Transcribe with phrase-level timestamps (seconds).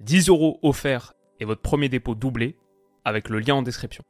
[0.00, 2.56] 10 euros offerts et votre premier dépôt doublé
[3.04, 4.04] avec le lien en description.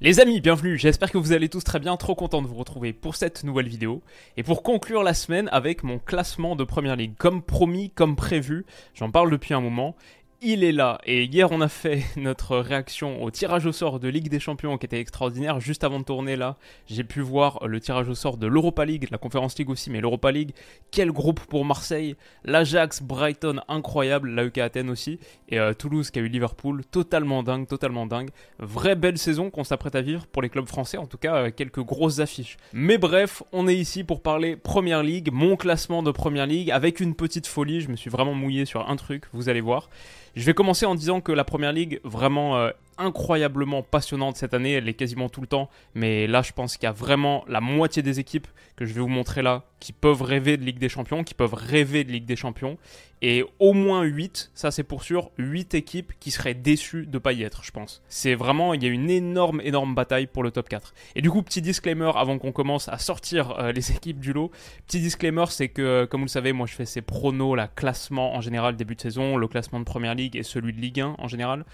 [0.00, 2.92] Les amis, bienvenue, j'espère que vous allez tous très bien, trop content de vous retrouver
[2.92, 4.02] pour cette nouvelle vidéo.
[4.36, 8.66] Et pour conclure la semaine avec mon classement de Première Ligue, comme promis, comme prévu,
[8.92, 9.94] j'en parle depuis un moment,
[10.44, 11.00] il est là.
[11.06, 14.76] Et hier, on a fait notre réaction au tirage au sort de Ligue des Champions
[14.76, 15.58] qui était extraordinaire.
[15.58, 19.08] Juste avant de tourner là, j'ai pu voir le tirage au sort de l'Europa League,
[19.10, 20.52] la Conférence League aussi, mais l'Europa League.
[20.90, 26.22] Quel groupe pour Marseille, l'Ajax, Brighton, incroyable, l'AEK Athènes aussi, et euh, Toulouse qui a
[26.22, 28.28] eu Liverpool, totalement dingue, totalement dingue.
[28.58, 31.50] Vraie belle saison qu'on s'apprête à vivre pour les clubs français, en tout cas euh,
[31.50, 32.58] quelques grosses affiches.
[32.74, 37.00] Mais bref, on est ici pour parler Première Ligue, mon classement de Première Ligue, avec
[37.00, 39.88] une petite folie, je me suis vraiment mouillé sur un truc, vous allez voir.
[40.36, 44.72] Je vais commencer en disant que la Première Ligue, vraiment euh, incroyablement passionnante cette année,
[44.72, 47.60] elle est quasiment tout le temps, mais là je pense qu'il y a vraiment la
[47.60, 50.88] moitié des équipes que je vais vous montrer là qui peuvent rêver de Ligue des
[50.88, 52.78] Champions, qui peuvent rêver de Ligue des Champions,
[53.26, 57.32] et au moins 8, ça c'est pour sûr, 8 équipes qui seraient déçues de pas
[57.32, 58.02] y être, je pense.
[58.08, 60.94] C'est vraiment, il y a une énorme, énorme bataille pour le top 4.
[61.16, 64.50] Et du coup, petit disclaimer avant qu'on commence à sortir euh, les équipes du lot,
[64.86, 68.34] petit disclaimer, c'est que, comme vous le savez, moi je fais ces pronos, la classement
[68.34, 71.16] en général début de saison, le classement de Première Ligue et celui de Ligue 1
[71.18, 71.64] en général.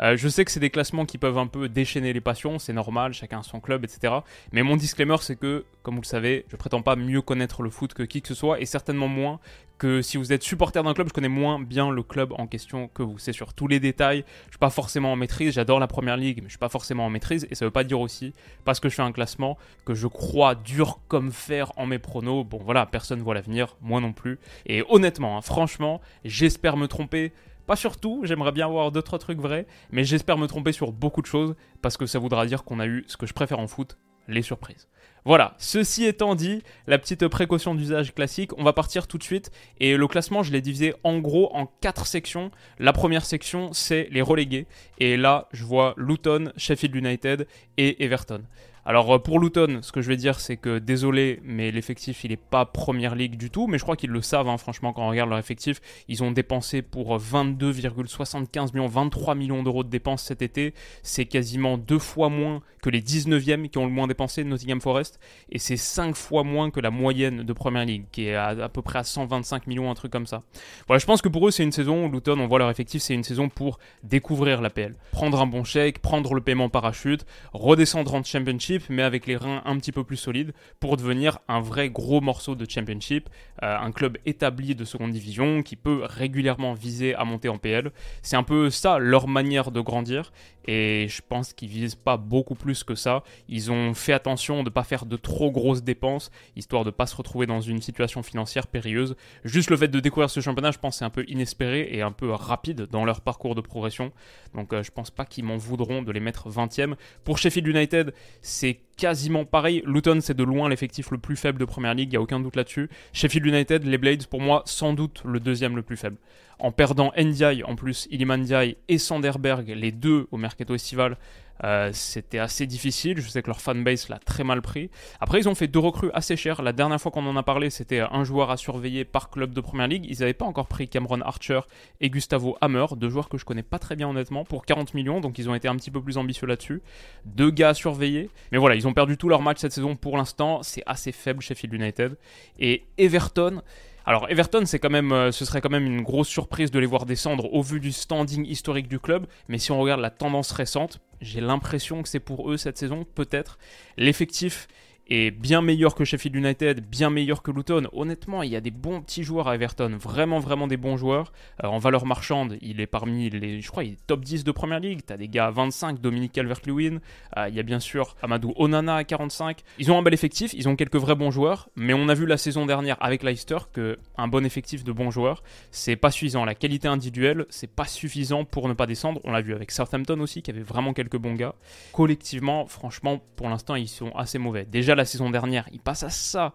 [0.00, 2.72] Euh, je sais que c'est des classements qui peuvent un peu déchaîner les passions, c'est
[2.72, 4.14] normal, chacun son club, etc.
[4.52, 7.70] Mais mon disclaimer, c'est que, comme vous le savez, je prétends pas mieux connaître le
[7.70, 9.40] foot que qui que ce soit, et certainement moins
[9.78, 12.88] que si vous êtes supporter d'un club, je connais moins bien le club en question
[12.88, 13.18] que vous.
[13.18, 16.38] C'est sur tous les détails, je suis pas forcément en maîtrise, j'adore la première ligue,
[16.38, 18.32] mais je suis pas forcément en maîtrise, et ça veut pas dire aussi,
[18.64, 22.44] parce que je fais un classement, que je crois dur comme fer en mes pronos.
[22.44, 24.38] Bon voilà, personne voit l'avenir, moi non plus.
[24.66, 27.32] Et honnêtement, hein, franchement, j'espère me tromper.
[27.66, 31.22] Pas sur tout, j'aimerais bien avoir d'autres trucs vrais, mais j'espère me tromper sur beaucoup
[31.22, 33.66] de choses parce que ça voudra dire qu'on a eu ce que je préfère en
[33.66, 33.96] foot,
[34.28, 34.88] les surprises.
[35.24, 39.50] Voilà, ceci étant dit, la petite précaution d'usage classique, on va partir tout de suite.
[39.80, 42.50] Et le classement, je l'ai divisé en gros en quatre sections.
[42.78, 44.66] La première section, c'est les relégués.
[44.98, 47.46] Et là, je vois Luton, Sheffield United
[47.78, 48.42] et Everton.
[48.86, 52.30] Alors euh, pour Luton, ce que je vais dire, c'est que désolé, mais l'effectif il
[52.30, 55.06] n'est pas première ligue du tout, mais je crois qu'ils le savent, hein, franchement, quand
[55.06, 55.80] on regarde leur effectif.
[56.08, 60.74] Ils ont dépensé pour 22,75 millions, 23 millions d'euros de dépenses cet été.
[61.02, 65.18] C'est quasiment deux fois moins que les 19e qui ont le moins dépensé, Nottingham Forest,
[65.50, 68.82] et c'est 5 fois moins que la moyenne de première ligue, qui est à, peu
[68.82, 70.42] près à 125 millions, un truc comme ça.
[70.86, 73.14] Voilà, je pense que pour eux, c'est une saison, Luton, on voit leur effectif, c'est
[73.14, 74.94] une saison pour découvrir la PL.
[75.12, 77.24] Prendre un bon chèque, prendre le paiement parachute,
[77.54, 81.60] redescendre en championship mais avec les reins un petit peu plus solides pour devenir un
[81.60, 83.28] vrai gros morceau de championship,
[83.62, 87.92] euh, un club établi de seconde division qui peut régulièrement viser à monter en PL.
[88.22, 90.32] C'est un peu ça leur manière de grandir
[90.66, 93.22] et je pense qu'ils visent pas beaucoup plus que ça.
[93.48, 96.94] Ils ont fait attention de ne pas faire de trop grosses dépenses, histoire de ne
[96.94, 99.16] pas se retrouver dans une situation financière périlleuse.
[99.44, 102.12] Juste le fait de découvrir ce championnat, je pense, c'est un peu inespéré et un
[102.12, 104.12] peu rapide dans leur parcours de progression.
[104.54, 106.94] Donc euh, je pense pas qu'ils m'en voudront de les mettre 20e.
[107.24, 108.63] Pour Sheffield United, c'est
[108.96, 109.82] quasiment pareil.
[109.86, 112.40] Luton, c'est de loin l'effectif le plus faible de Première Ligue, il n'y a aucun
[112.40, 112.88] doute là-dessus.
[113.12, 116.16] Sheffield United, les Blades, pour moi, sans doute le deuxième le plus faible
[116.58, 121.16] en perdant Ndiaye en plus, Iliman Ndiaye et Sanderberg, les deux au mercato estival,
[121.62, 123.20] euh, c'était assez difficile.
[123.20, 124.90] Je sais que leur fanbase l'a très mal pris.
[125.20, 126.62] Après, ils ont fait deux recrues assez chères.
[126.62, 129.60] La dernière fois qu'on en a parlé, c'était un joueur à surveiller par club de
[129.60, 130.06] première ligue.
[130.08, 131.60] Ils n'avaient pas encore pris Cameron Archer
[132.00, 135.20] et Gustavo Hammer, deux joueurs que je connais pas très bien honnêtement, pour 40 millions.
[135.20, 136.82] Donc ils ont été un petit peu plus ambitieux là-dessus.
[137.24, 138.30] Deux gars à surveiller.
[138.52, 140.62] Mais voilà, ils ont perdu tous leurs matchs cette saison pour l'instant.
[140.62, 142.16] C'est assez faible chez Sheffield United.
[142.58, 143.62] Et Everton.
[144.06, 146.84] Alors Everton, c'est quand même, euh, ce serait quand même une grosse surprise de les
[146.84, 149.26] voir descendre au vu du standing historique du club.
[149.48, 153.04] Mais si on regarde la tendance récente, j'ai l'impression que c'est pour eux cette saison,
[153.14, 153.58] peut-être.
[153.96, 154.68] L'effectif
[155.08, 157.88] est bien meilleur que Sheffield United, bien meilleur que Luton.
[157.92, 161.32] Honnêtement, il y a des bons petits joueurs à Everton, vraiment vraiment des bons joueurs.
[161.62, 164.80] Euh, en valeur marchande, il est parmi les, je crois, il top 10 de Première
[164.80, 165.00] Ligue.
[165.04, 167.00] T'as des gars à 25, Dominique Calvert-Lewin,
[167.36, 169.62] euh, il y a bien sûr Amadou Onana à 45.
[169.78, 172.26] Ils ont un bel effectif, ils ont quelques vrais bons joueurs, mais on a vu
[172.26, 176.44] la saison dernière avec Leicester que un bon effectif de bons joueurs, c'est pas suffisant.
[176.44, 179.20] La qualité individuelle, c'est pas suffisant pour ne pas descendre.
[179.24, 181.54] On l'a vu avec Southampton aussi, qui avait vraiment quelques bons gars.
[181.92, 184.64] Collectivement, franchement, pour l'instant, ils sont assez mauvais.
[184.64, 186.54] Déjà la saison dernière, ils passent à ça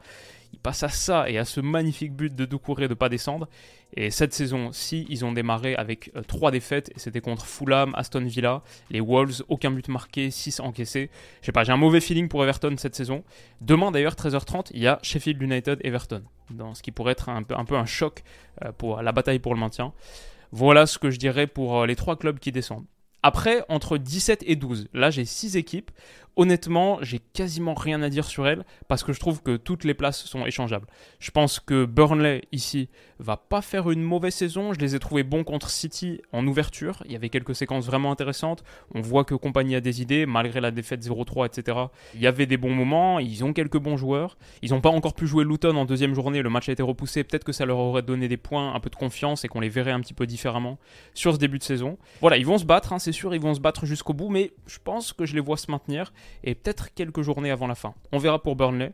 [0.53, 3.47] il passe à ça et à ce magnifique but de Doucouré de pas descendre.
[3.95, 8.25] Et cette saison-ci, ils ont démarré avec 3 euh, défaites et c'était contre Fulham, Aston
[8.25, 11.09] Villa, les Wolves, aucun but marqué, 6 encaissés.
[11.41, 13.24] Je sais pas, j'ai un mauvais feeling pour Everton cette saison.
[13.62, 17.42] Demain d'ailleurs, 13h30, il y a Sheffield United Everton, dans ce qui pourrait être un
[17.42, 18.24] peu un, peu un choc
[18.63, 19.94] euh, pour la bataille pour le maintien.
[20.51, 22.85] Voilà ce que je dirais pour euh, les trois clubs qui descendent.
[23.21, 25.92] Après, entre 17 et 12, là j'ai 6 équipes
[26.39, 29.94] honnêtement, j'ai quasiment rien à dire sur elle parce que je trouve que toutes les
[29.94, 30.88] places sont échangeables.
[31.19, 32.88] Je pense que Burnley ici
[33.19, 34.71] va pas faire une mauvaise saison.
[34.71, 37.03] Je les ai trouvés bons contre City en ouverture.
[37.06, 38.63] Il y avait quelques séquences vraiment intéressantes.
[38.95, 41.77] On voit que Compagnie a des idées malgré la défaite 0-3, etc.
[42.15, 43.19] Il y avait des bons moments.
[43.19, 44.38] Ils ont quelques bons joueurs.
[44.62, 46.42] Ils n'ont pas encore pu jouer Luton en deuxième journée.
[46.42, 47.25] Le match a été repoussé.
[47.25, 49.68] Peut-être que ça leur aurait donné des points, un peu de confiance et qu'on les
[49.68, 50.80] verrait un petit peu différemment
[51.13, 51.97] sur ce début de saison.
[52.21, 54.53] Voilà, ils vont se battre, hein, c'est sûr, ils vont se battre jusqu'au bout, mais
[54.68, 56.13] je pense que je les vois se maintenir
[56.44, 57.94] et peut-être quelques journées avant la fin.
[58.12, 58.94] On verra pour Burnley.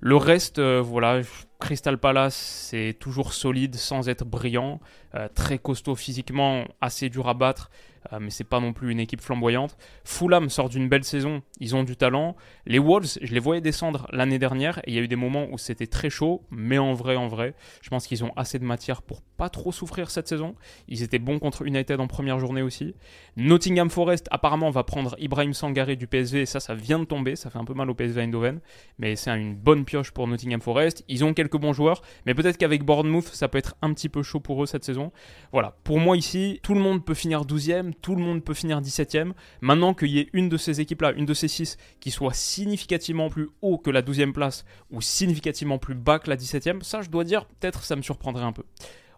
[0.00, 1.20] Le reste, euh, voilà,
[1.60, 4.80] Crystal Palace, c'est toujours solide sans être brillant,
[5.14, 7.70] euh, très costaud physiquement, assez dur à battre,
[8.12, 9.76] euh, mais c'est pas non plus une équipe flamboyante.
[10.04, 12.36] Fulham sort d'une belle saison, ils ont du talent.
[12.66, 15.46] Les Wolves, je les voyais descendre l'année dernière et il y a eu des moments
[15.50, 18.64] où c'était très chaud, mais en vrai, en vrai, je pense qu'ils ont assez de
[18.64, 20.54] matière pour pas trop souffrir cette saison.
[20.88, 22.94] Ils étaient bons contre United en première journée aussi.
[23.36, 27.36] Nottingham Forest apparemment va prendre Ibrahim Sangaré du PSV et ça, ça vient de tomber,
[27.36, 28.60] ça fait un peu mal au PSV Eindhoven,
[28.98, 31.04] mais c'est une bonne pioche pour Nottingham Forest.
[31.08, 34.22] Ils ont quelques bons joueurs, mais peut-être qu'avec Bournemouth, ça peut être un petit peu
[34.22, 35.12] chaud pour eux cette saison.
[35.52, 38.80] Voilà, pour moi ici, tout le monde peut finir 12e, tout le monde peut finir
[38.80, 39.32] 17e.
[39.60, 43.28] Maintenant qu'il y ait une de ces équipes-là, une de ces 6, qui soit significativement
[43.28, 47.10] plus haut que la 12e place ou significativement plus bas que la 17e, ça je
[47.10, 48.64] dois dire, peut-être ça me surprendrait un peu.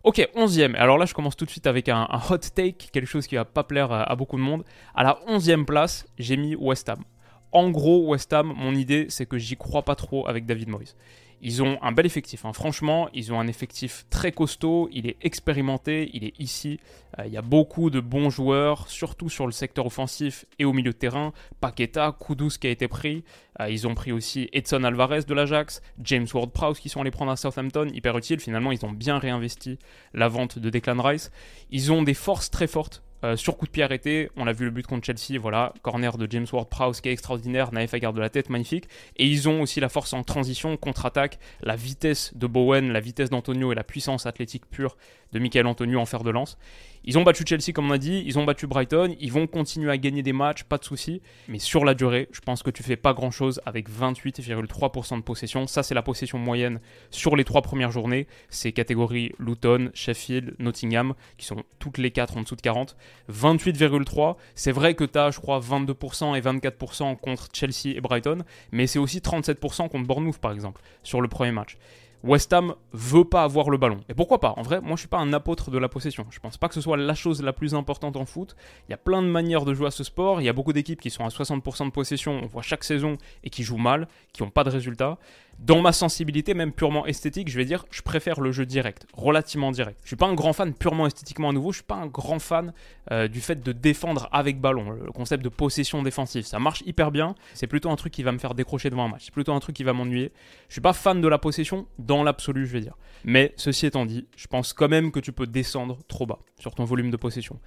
[0.07, 0.77] Ok, 11e.
[0.77, 3.45] Alors là, je commence tout de suite avec un, hot take, quelque chose qui va
[3.45, 4.63] pas plaire à, beaucoup de monde.
[4.95, 7.03] À la 11e place, j'ai mis West Ham.
[7.51, 10.95] En gros, West Ham, mon idée, c'est que j'y crois pas trop avec David Moyes.
[11.43, 12.53] Ils ont un bel effectif, hein.
[12.53, 16.81] franchement, ils ont un effectif très costaud, il est expérimenté, il est ici.
[17.19, 20.73] Euh, il y a beaucoup de bons joueurs, surtout sur le secteur offensif et au
[20.73, 21.33] milieu de terrain.
[21.61, 23.23] Paqueta, Kudus qui a été pris.
[23.61, 27.31] Euh, ils ont pris aussi Edson Alvarez de l'Ajax, James Ward-Prowse qui sont allés prendre
[27.31, 28.41] à Southampton, hyper utile.
[28.41, 29.79] Finalement, ils ont bien réinvesti
[30.15, 31.31] la vente de Declan Rice.
[31.71, 34.65] Ils ont des forces très fortes euh, sur coup de pied arrêté, on a vu
[34.67, 38.21] le but contre Chelsea, voilà, corner de James Ward-Prowse qui est extraordinaire, Naïf garde de
[38.21, 38.89] la tête, magnifique.
[39.17, 43.31] Et ils ont aussi la force en transition, contre-attaque, la vitesse de Bowen, la vitesse
[43.31, 44.97] d'Antonio et la puissance athlétique pure
[45.33, 46.59] de Michael Antonio en fer de lance.
[47.09, 49.93] Ils ont battu Chelsea comme on a dit, ils ont battu Brighton, ils vont continuer
[49.93, 51.23] à gagner des matchs, pas de souci.
[51.47, 55.23] Mais sur la durée, je pense que tu fais pas grand chose avec 28,3% de
[55.23, 55.69] possession.
[55.69, 56.81] Ça, c'est la possession moyenne
[57.11, 58.27] sur les trois premières journées.
[58.49, 62.97] C'est catégorie Luton, Sheffield, Nottingham, qui sont toutes les quatre en dessous de 40.
[63.33, 68.39] 28,3, c'est vrai que tu as, je crois, 22% et 24% contre Chelsea et Brighton,
[68.73, 71.79] mais c'est aussi 37% contre Bournemouth, par exemple, sur le premier match.
[72.27, 74.01] West Ham veut pas avoir le ballon.
[74.09, 74.55] Et pourquoi pas?
[74.57, 76.27] En vrai, moi je suis pas un apôtre de la possession.
[76.31, 78.57] Je pense pas que ce soit la chose la plus importante en foot.
[78.89, 80.41] Il y a plein de manières de jouer à ce sport.
[80.41, 83.17] Il y a beaucoup d'équipes qui sont à 60% de possession, on voit chaque saison,
[83.45, 85.19] et qui jouent mal, qui n'ont pas de résultats
[85.59, 89.71] dans ma sensibilité, même purement esthétique, je vais dire, je préfère le jeu direct, relativement
[89.71, 89.99] direct.
[90.03, 92.39] Je suis pas un grand fan purement esthétiquement à nouveau, je suis pas un grand
[92.39, 92.73] fan
[93.11, 96.45] euh, du fait de défendre avec ballon, le concept de possession défensive.
[96.45, 99.09] Ça marche hyper bien, c'est plutôt un truc qui va me faire décrocher devant un
[99.09, 100.33] match, c'est plutôt un truc qui va m'ennuyer.
[100.69, 102.97] Je suis pas fan de la possession dans l'absolu, je vais dire.
[103.25, 106.75] Mais ceci étant dit, je pense quand même que tu peux descendre trop bas sur
[106.75, 107.59] ton volume de possession.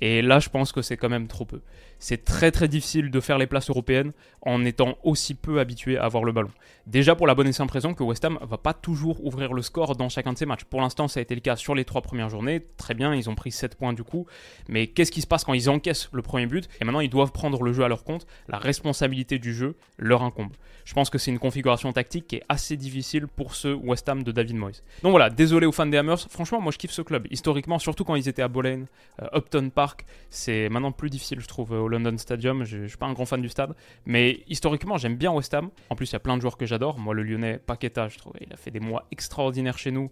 [0.00, 1.60] Et là, je pense que c'est quand même trop peu.
[1.98, 4.12] C'est très très difficile de faire les places européennes
[4.42, 6.50] en étant aussi peu habitué à avoir le ballon.
[6.86, 9.62] Déjà pour la bonne et simple raison que West Ham va pas toujours ouvrir le
[9.62, 10.64] score dans chacun de ses matchs.
[10.64, 12.64] Pour l'instant, ça a été le cas sur les trois premières journées.
[12.76, 14.26] Très bien, ils ont pris 7 points du coup.
[14.68, 17.32] Mais qu'est-ce qui se passe quand ils encaissent le premier but Et maintenant, ils doivent
[17.32, 18.26] prendre le jeu à leur compte?
[18.48, 20.52] La responsabilité du jeu leur incombe.
[20.84, 24.22] Je pense que c'est une configuration tactique qui est assez difficile pour ce West Ham
[24.22, 24.82] de David Moyes.
[25.02, 26.30] Donc voilà, désolé aux fans des Hammers.
[26.30, 27.26] Franchement, moi je kiffe ce club.
[27.30, 28.84] Historiquement, surtout quand ils étaient à Boleyn,
[29.20, 29.87] euh, Upton Park
[30.30, 32.64] c'est maintenant plus difficile, je trouve, au London Stadium.
[32.64, 33.74] Je, ne suis pas un grand fan du stade,
[34.06, 35.70] mais historiquement, j'aime bien West Ham.
[35.90, 36.98] En plus, il y a plein de joueurs que j'adore.
[36.98, 40.10] Moi, le Lyonnais Paqueta, je trouve, il a fait des mois extraordinaires chez nous.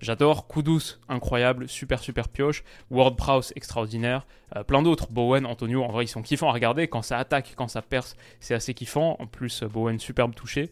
[0.00, 0.46] J'adore.
[0.46, 2.62] Kudus, incroyable, super super pioche.
[2.90, 4.26] Ward Prowse, extraordinaire.
[4.56, 5.10] Euh, plein d'autres.
[5.10, 6.88] Bowen, Antonio, en vrai, ils sont kiffants à regarder.
[6.88, 9.16] Quand ça attaque, quand ça perce, c'est assez kiffant.
[9.18, 10.70] En plus, Bowen, superbe touché.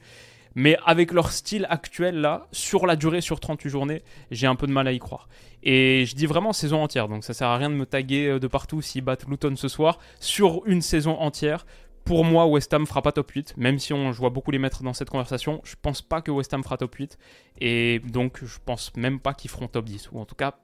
[0.56, 4.66] Mais avec leur style actuel là, sur la durée, sur 38 journées, j'ai un peu
[4.66, 5.28] de mal à y croire.
[5.62, 8.38] Et je dis vraiment saison entière, donc ça sert à rien de me taguer euh,
[8.40, 9.98] de partout s'ils battent Luton ce soir.
[10.18, 11.66] Sur une saison entière,
[12.06, 14.58] pour moi, West Ham fera pas top 8, même si on, je vois beaucoup les
[14.58, 15.60] mettre dans cette conversation.
[15.64, 17.18] Je pense pas que West Ham fera top 8,
[17.60, 20.54] et donc je pense même pas qu'ils feront top 10, ou en tout cas,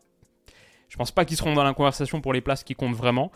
[0.89, 3.31] je pense pas qu'ils seront dans la conversation pour les places qui comptent vraiment.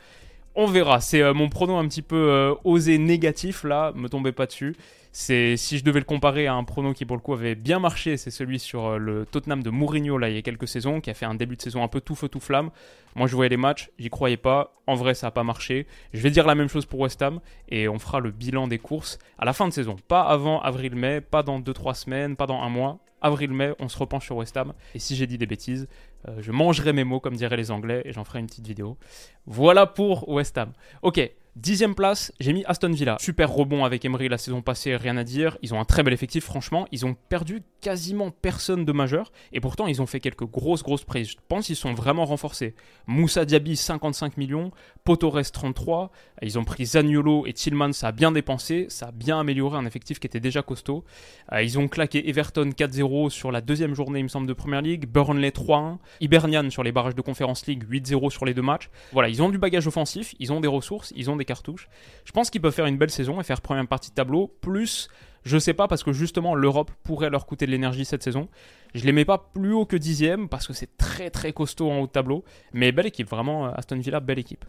[0.55, 4.33] On verra, c'est euh, mon pronom un petit peu euh, osé négatif là, me tombez
[4.33, 4.75] pas dessus.
[5.19, 7.79] C'est si je devais le comparer à un prono qui pour le coup avait bien
[7.79, 11.01] marché, c'est celui sur euh, le Tottenham de Mourinho là il y a quelques saisons,
[11.01, 12.69] qui a fait un début de saison un peu tout feu tout flamme.
[13.15, 14.75] Moi je voyais les matchs, j'y croyais pas.
[14.87, 15.87] En vrai ça n'a pas marché.
[16.13, 18.79] Je vais dire la même chose pour West Ham et on fera le bilan des
[18.79, 22.61] courses à la fin de saison, pas avant avril-mai, pas dans 2-3 semaines, pas dans
[22.61, 22.99] un mois.
[23.23, 24.75] Avril-mai, on se repenche sur West Ham.
[24.95, 25.89] Et si j'ai dit des bêtises,
[26.29, 28.99] euh, je mangerai mes mots, comme diraient les Anglais, et j'en ferai une petite vidéo.
[29.47, 30.73] Voilà pour West Ham.
[31.01, 31.19] Ok,
[31.57, 33.17] Dixième place, j'ai mis Aston Villa.
[33.19, 35.57] Super rebond avec Emery la saison passée, rien à dire.
[35.63, 36.87] Ils ont un très bel effectif, franchement.
[36.93, 39.33] Ils ont perdu quasiment personne de majeur.
[39.55, 41.31] Et pourtant, ils ont fait quelques grosses, grosses prises.
[41.31, 42.75] Je pense qu'ils sont vraiment renforcés.
[43.07, 44.71] Moussa Diaby, 55 millions.
[45.05, 46.11] Potores, 33.
[46.43, 48.85] Ils ont pris Zaniolo et Tillman, ça a bien dépensé.
[48.91, 51.05] Ça a bien amélioré un effectif qui était déjà costaud.
[51.53, 54.83] Euh, ils ont claqué Everton 4-0 sur la deuxième journée, il me semble, de Première
[54.83, 55.07] League.
[55.09, 55.97] Burnley 3-1.
[56.21, 58.91] Hibernian sur les barrages de Conference League 8-0 sur les deux matchs.
[59.13, 61.89] Voilà, ils ont du bagage offensif, ils ont des ressources, ils ont des cartouches.
[62.25, 64.49] Je pense qu'ils peuvent faire une belle saison et faire première partie de tableau.
[64.61, 65.09] Plus,
[65.45, 68.49] je sais pas, parce que justement, l'Europe pourrait leur coûter de l'énergie cette saison.
[68.95, 72.01] Je les mets pas plus haut que dixième parce que c'est très très costaud en
[72.01, 72.45] haut de tableau.
[72.73, 74.65] Mais belle équipe, vraiment, Aston Villa, belle équipe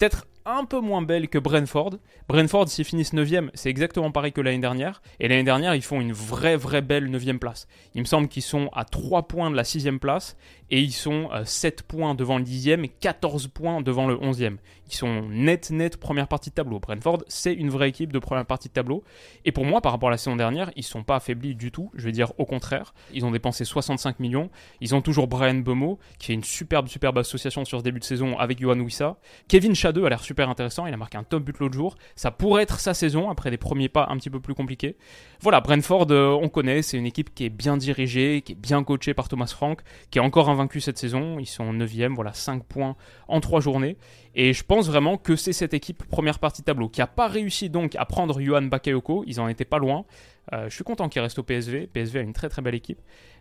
[0.00, 1.98] peut-être un peu moins belle que Brentford.
[2.26, 5.02] Brentford, s'ils finissent 9ème, c'est exactement pareil que l'année dernière.
[5.20, 7.68] Et l'année dernière, ils font une vraie, vraie belle 9ème place.
[7.94, 10.36] Il me semble qu'ils sont à 3 points de la 6ème place.
[10.70, 14.56] Et ils sont 7 euh, points devant le 10ème et 14 points devant le 11ème.
[14.86, 16.78] Ils sont net, net première partie de tableau.
[16.78, 19.02] Brentford, c'est une vraie équipe de première partie de tableau.
[19.44, 21.72] Et pour moi, par rapport à la saison dernière, ils ne sont pas affaiblis du
[21.72, 21.90] tout.
[21.94, 22.94] Je vais dire au contraire.
[23.12, 24.48] Ils ont dépensé 65 millions.
[24.80, 28.04] Ils ont toujours Brian Bemo, qui fait une superbe, superbe association sur ce début de
[28.04, 29.16] saison avec Johan Wissa.
[29.48, 30.86] Kevin Shadow a l'air super intéressant.
[30.86, 31.96] Il a marqué un top but l'autre jour.
[32.14, 34.96] Ça pourrait être sa saison après des premiers pas un petit peu plus compliqués.
[35.40, 36.82] Voilà, Brentford, euh, on connaît.
[36.82, 39.80] C'est une équipe qui est bien dirigée, qui est bien coachée par Thomas Frank,
[40.12, 41.40] qui est encore invaincu cette saison.
[41.40, 42.94] Ils sont 9e, voilà, 5 points
[43.26, 43.96] en 3 journées.
[44.36, 47.68] Et je pense vraiment que c'est cette équipe première partie tableau qui n'a pas réussi
[47.68, 49.24] donc à prendre Johan Bakayoko.
[49.26, 50.04] Ils en étaient pas loin.
[50.52, 51.88] Euh, je suis content qu'il reste au PSV.
[51.88, 53.00] PSV a une très très belle équipe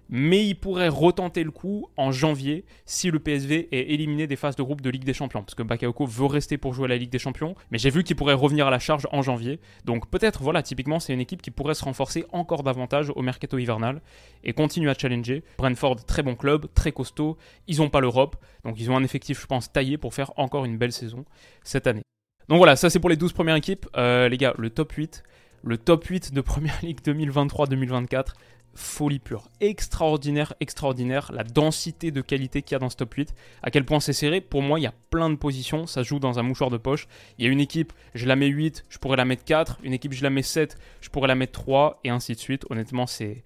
[0.10, 4.56] mais il pourrait retenter le coup en janvier si le PSV est éliminé des phases
[4.56, 6.98] de groupe de Ligue des Champions, parce que Bakayoko veut rester pour jouer à la
[6.98, 10.10] Ligue des Champions, mais j'ai vu qu'il pourrait revenir à la charge en janvier, donc
[10.10, 14.01] peut-être, voilà, typiquement, c'est une équipe qui pourrait se renforcer encore davantage au mercato hivernal
[14.44, 15.44] et continuer à challenger.
[15.58, 17.38] Brentford, très bon club, très costaud,
[17.68, 20.66] ils n'ont pas l'Europe, donc ils ont un effectif, je pense, taillé pour faire encore
[20.66, 21.25] une belle saison
[21.63, 22.04] cette année.
[22.48, 23.86] Donc voilà, ça c'est pour les 12 premières équipes.
[23.96, 25.24] Euh, les gars, le top 8,
[25.63, 28.34] le top 8 de Première Ligue 2023-2024,
[28.74, 29.50] folie pure.
[29.62, 31.32] Extraordinaire, extraordinaire.
[31.34, 33.34] La densité de qualité qu'il y a dans ce top 8.
[33.64, 34.42] À quel point c'est serré?
[34.42, 35.88] Pour moi, il y a plein de positions.
[35.88, 37.08] Ça joue dans un mouchoir de poche.
[37.38, 39.80] Il y a une équipe, je la mets 8, je pourrais la mettre 4.
[39.84, 42.00] Une équipe, je la mets 7, je pourrais la mettre 3.
[42.04, 42.66] Et ainsi de suite.
[42.70, 43.44] Honnêtement, c'est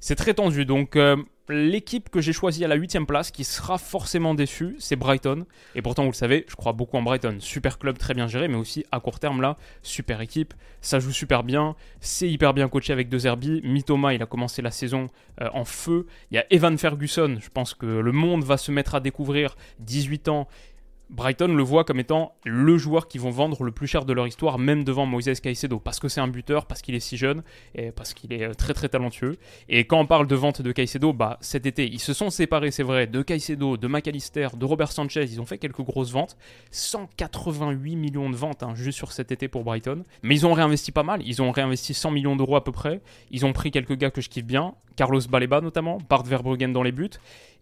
[0.00, 0.64] c'est très tendu.
[0.64, 1.16] Donc euh,
[1.48, 5.46] l'équipe que j'ai choisie à la 8 place, qui sera forcément déçue, c'est Brighton.
[5.74, 7.36] Et pourtant, vous le savez, je crois beaucoup en Brighton.
[7.40, 10.54] Super club, très bien géré, mais aussi à court terme là, super équipe.
[10.80, 11.76] Ça joue super bien.
[12.00, 13.60] C'est hyper bien coaché avec deux Herbie.
[13.64, 15.08] Mitoma, il a commencé la saison
[15.40, 16.06] euh, en feu.
[16.30, 17.38] Il y a Evan Ferguson.
[17.40, 19.56] Je pense que le monde va se mettre à découvrir.
[19.80, 20.48] 18 ans.
[21.08, 24.26] Brighton le voit comme étant le joueur qui vont vendre le plus cher de leur
[24.26, 27.42] histoire, même devant Moises Caicedo, parce que c'est un buteur, parce qu'il est si jeune,
[27.74, 29.36] et parce qu'il est euh, très très talentueux.
[29.68, 32.72] Et quand on parle de vente de Caicedo, bah cet été, ils se sont séparés,
[32.72, 36.36] c'est vrai, de Caicedo, de McAllister, de Robert Sanchez, ils ont fait quelques grosses ventes,
[36.72, 40.02] 188 millions de ventes hein, juste sur cet été pour Brighton.
[40.22, 43.00] Mais ils ont réinvesti pas mal, ils ont réinvesti 100 millions d'euros à peu près,
[43.30, 46.82] ils ont pris quelques gars que je kiffe bien, Carlos Baleba notamment, Bart Verbruggen dans
[46.82, 47.10] les buts,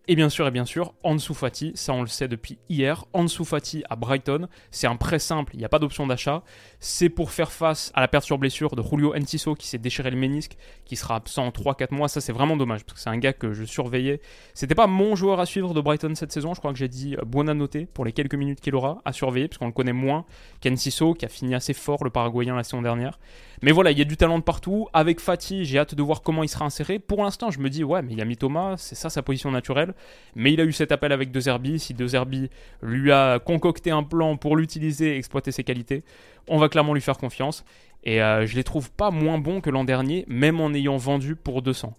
[0.07, 3.45] et bien sûr, et bien sûr, Ansu Fati, ça on le sait depuis hier, Ansu
[3.45, 6.43] Fati à Brighton, c'est un prêt simple, il n'y a pas d'option d'achat.
[6.79, 10.11] C'est pour faire face à la perte sur blessure de Julio Enciso qui s'est déchiré
[10.11, 12.09] le ménisque, qui sera absent en 3-4 mois.
[12.09, 14.21] Ça c'est vraiment dommage, parce que c'est un gars que je surveillais.
[14.53, 17.17] C'était pas mon joueur à suivre de Brighton cette saison, je crois que j'ai dit
[17.17, 20.25] à noter pour les quelques minutes qu'il aura à surveiller, parce qu'on le connaît moins
[20.61, 23.19] qu'Enciso, qui a fini assez fort le Paraguayen la saison dernière.
[23.65, 24.89] Mais voilà, il y a du talent de partout.
[24.93, 26.99] Avec Fati, j'ai hâte de voir comment il sera inséré.
[26.99, 29.95] Pour l'instant, je me dis, ouais, mais il a Mitoma, c'est ça sa position naturelle.
[30.35, 31.79] Mais il a eu cet appel avec De Zerbi.
[31.79, 32.51] Si De Zerbi
[32.83, 36.05] lui a concocté un plan pour l'utiliser et exploiter ses qualités,
[36.47, 37.65] on va clairement lui faire confiance.
[38.03, 41.35] Et euh, je les trouve pas moins bons que l'an dernier, même en ayant vendu
[41.35, 41.95] pour 200.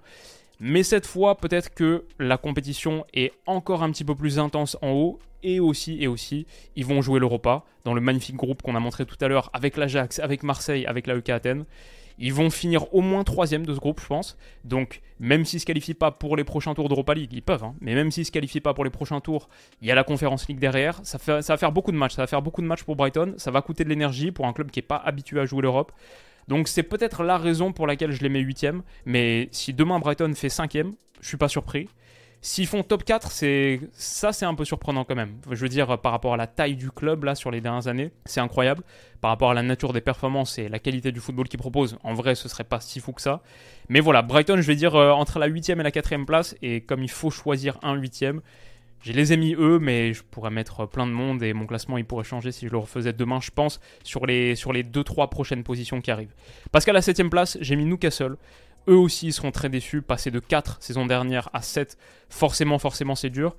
[0.59, 4.91] Mais cette fois, peut-être que la compétition est encore un petit peu plus intense en
[4.91, 5.19] haut.
[5.47, 9.05] Et aussi, et aussi, ils vont jouer l'Europa dans le magnifique groupe qu'on a montré
[9.05, 11.65] tout à l'heure avec l'Ajax, avec Marseille, avec l'AEK Athènes.
[12.17, 14.37] Ils vont finir au moins troisième de ce groupe, je pense.
[14.63, 17.63] Donc, même s'ils ne se qualifient pas pour les prochains tours d'Europa League, ils peuvent,
[17.63, 19.49] hein, mais même s'ils ne se qualifient pas pour les prochains tours,
[19.81, 20.99] il y a la Conférence League derrière.
[21.03, 22.15] Ça, va faire beaucoup de matchs.
[22.15, 23.35] Ça va faire beaucoup de matchs pour Brighton.
[23.37, 25.91] Ça va coûter de l'énergie pour un club qui n'est pas habitué à jouer l'Europe.
[26.47, 28.81] Donc, c'est peut-être la raison pour laquelle je les mets huitième.
[29.05, 31.87] Mais si demain Brighton fait cinquième, je suis pas surpris.
[32.41, 35.37] S'ils font top 4, c'est ça c'est un peu surprenant quand même.
[35.49, 38.11] Je veux dire par rapport à la taille du club là sur les dernières années,
[38.25, 38.83] c'est incroyable.
[39.19, 42.13] Par rapport à la nature des performances et la qualité du football qu'ils proposent, en
[42.13, 43.41] vrai ce serait pas si fou que ça.
[43.89, 46.81] Mais voilà, Brighton, je vais dire euh, entre la 8 et la 4 place et
[46.81, 48.25] comme il faut choisir un 8
[49.05, 51.99] je les ai mis eux, mais je pourrais mettre plein de monde et mon classement
[51.99, 55.29] il pourrait changer si je le refaisais demain, je pense, sur les, sur les 2-3
[55.29, 56.33] prochaines positions qui arrivent.
[56.71, 58.35] Parce qu'à la 7 place, j'ai mis Newcastle.
[58.87, 60.01] Eux aussi seront très déçus.
[60.01, 61.97] Passer de 4 saison dernière à 7,
[62.29, 63.55] forcément, forcément, c'est dur.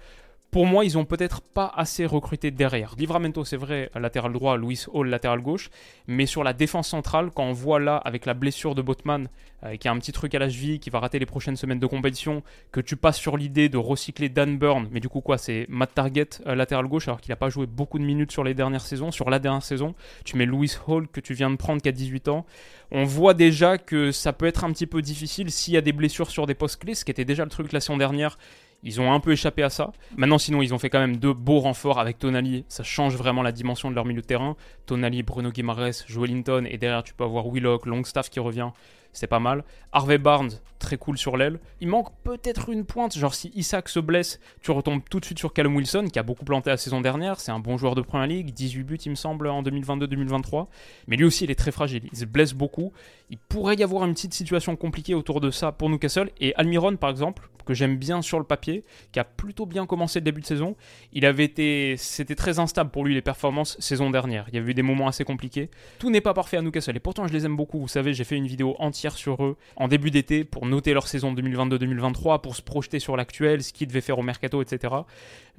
[0.50, 2.94] Pour moi, ils ont peut-être pas assez recruté derrière.
[2.96, 5.70] Livramento, c'est vrai, latéral droit, Louis Hall, latéral gauche.
[6.06, 9.28] Mais sur la défense centrale, quand on voit là, avec la blessure de Botman,
[9.64, 11.78] euh, qui a un petit truc à la cheville, qui va rater les prochaines semaines
[11.78, 15.36] de compétition, que tu passes sur l'idée de recycler Dan Burn, mais du coup, quoi,
[15.36, 18.44] c'est Matt Target, euh, latéral gauche, alors qu'il n'a pas joué beaucoup de minutes sur
[18.44, 19.10] les dernières saisons.
[19.10, 21.92] Sur la dernière saison, tu mets Louis Hall, que tu viens de prendre, qui a
[21.92, 22.46] 18 ans.
[22.90, 25.92] On voit déjà que ça peut être un petit peu difficile s'il y a des
[25.92, 28.38] blessures sur des postes clés, ce qui était déjà le truc la saison dernière
[28.82, 29.92] ils ont un peu échappé à ça.
[30.16, 32.64] Maintenant, sinon, ils ont fait quand même deux beaux renforts avec Tonali.
[32.68, 34.56] Ça change vraiment la dimension de leur milieu de terrain.
[34.86, 36.64] Tonali, Bruno Guimaraes, Joelinton.
[36.68, 38.70] Et derrière, tu peux avoir Willock, Longstaff qui revient
[39.16, 39.64] c'est pas mal.
[39.92, 41.58] Harvey Barnes, très cool sur l'aile.
[41.80, 45.38] Il manque peut-être une pointe, genre si Isaac se blesse, tu retombes tout de suite
[45.38, 47.40] sur Callum Wilson, qui a beaucoup planté la saison dernière.
[47.40, 50.66] C'est un bon joueur de Première Ligue, 18 buts il me semble en 2022-2023.
[51.08, 52.92] Mais lui aussi, il est très fragile, il se blesse beaucoup.
[53.30, 56.30] Il pourrait y avoir une petite situation compliquée autour de ça pour Newcastle.
[56.40, 60.20] Et Almiron, par exemple, que j'aime bien sur le papier, qui a plutôt bien commencé
[60.20, 60.76] le début de saison,
[61.12, 64.46] il avait été, c'était très instable pour lui les performances saison dernière.
[64.48, 65.68] Il y avait eu des moments assez compliqués.
[65.98, 67.80] Tout n'est pas parfait à Newcastle et pourtant je les aime beaucoup.
[67.80, 71.08] Vous savez, j'ai fait une vidéo entière sur eux en début d'été pour noter leur
[71.08, 74.94] saison 2022-2023, pour se projeter sur l'actuel, ce qu'ils devaient faire au mercato, etc.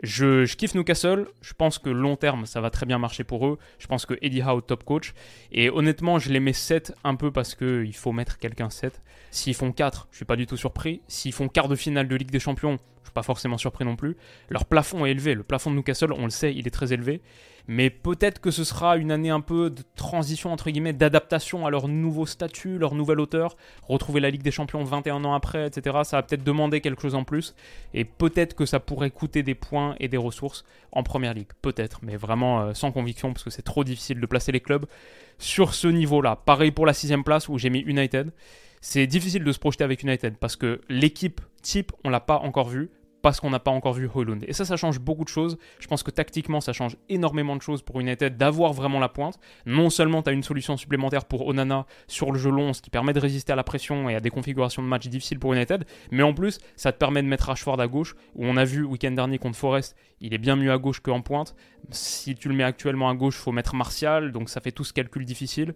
[0.04, 1.28] Je, je, kiffe Newcastle.
[1.42, 3.58] Je pense que long terme, ça va très bien marcher pour eux.
[3.80, 5.14] Je pense que Eddie Howe, top coach.
[5.52, 9.02] Et honnêtement, je les mets 7 un peu parce qu'il faut mettre quelqu'un 7.
[9.32, 11.02] S'ils font 4, je suis pas du tout surpris.
[11.08, 13.96] S'ils font quart de finale de Ligue des Champions, je suis pas forcément surpris non
[13.96, 14.18] plus.
[14.50, 15.34] Leur plafond est élevé.
[15.34, 17.22] Le plafond de Newcastle, on le sait, il est très élevé.
[17.68, 21.70] Mais peut-être que ce sera une année un peu de transition, entre guillemets, d'adaptation à
[21.70, 23.58] leur nouveau statut, leur nouvelle hauteur.
[23.84, 25.98] Retrouver la Ligue des Champions 21 ans après, etc.
[26.04, 27.56] Ça va peut-être demander quelque chose en plus.
[27.94, 31.50] Et peut-être que ça pourrait coûter des points et des ressources en Première Ligue.
[31.62, 34.86] Peut-être, mais vraiment euh, sans conviction, parce que c'est trop difficile de placer les clubs
[35.38, 36.38] sur ce niveau-là.
[36.38, 38.32] Pareil pour la sixième place où j'ai mis United.
[38.80, 42.70] C'est difficile de se projeter avec United parce que l'équipe type, on l'a pas encore
[42.70, 42.92] vue
[43.28, 44.46] parce qu'on n'a pas encore vu Hoylund.
[44.48, 45.58] Et ça, ça change beaucoup de choses.
[45.80, 49.38] Je pense que tactiquement, ça change énormément de choses pour United d'avoir vraiment la pointe.
[49.66, 52.90] Non seulement tu as une solution supplémentaire pour Onana sur le jeu long, ce qui
[52.90, 55.84] permet de résister à la pression et à des configurations de match difficiles pour United,
[56.10, 58.86] mais en plus, ça te permet de mettre Rashford à gauche, où on a vu
[58.86, 61.54] week-end dernier contre Forest, il est bien mieux à gauche qu'en pointe.
[61.92, 64.94] Si tu le mets actuellement à gauche, faut mettre Martial, donc ça fait tout ce
[64.94, 65.76] calcul difficile.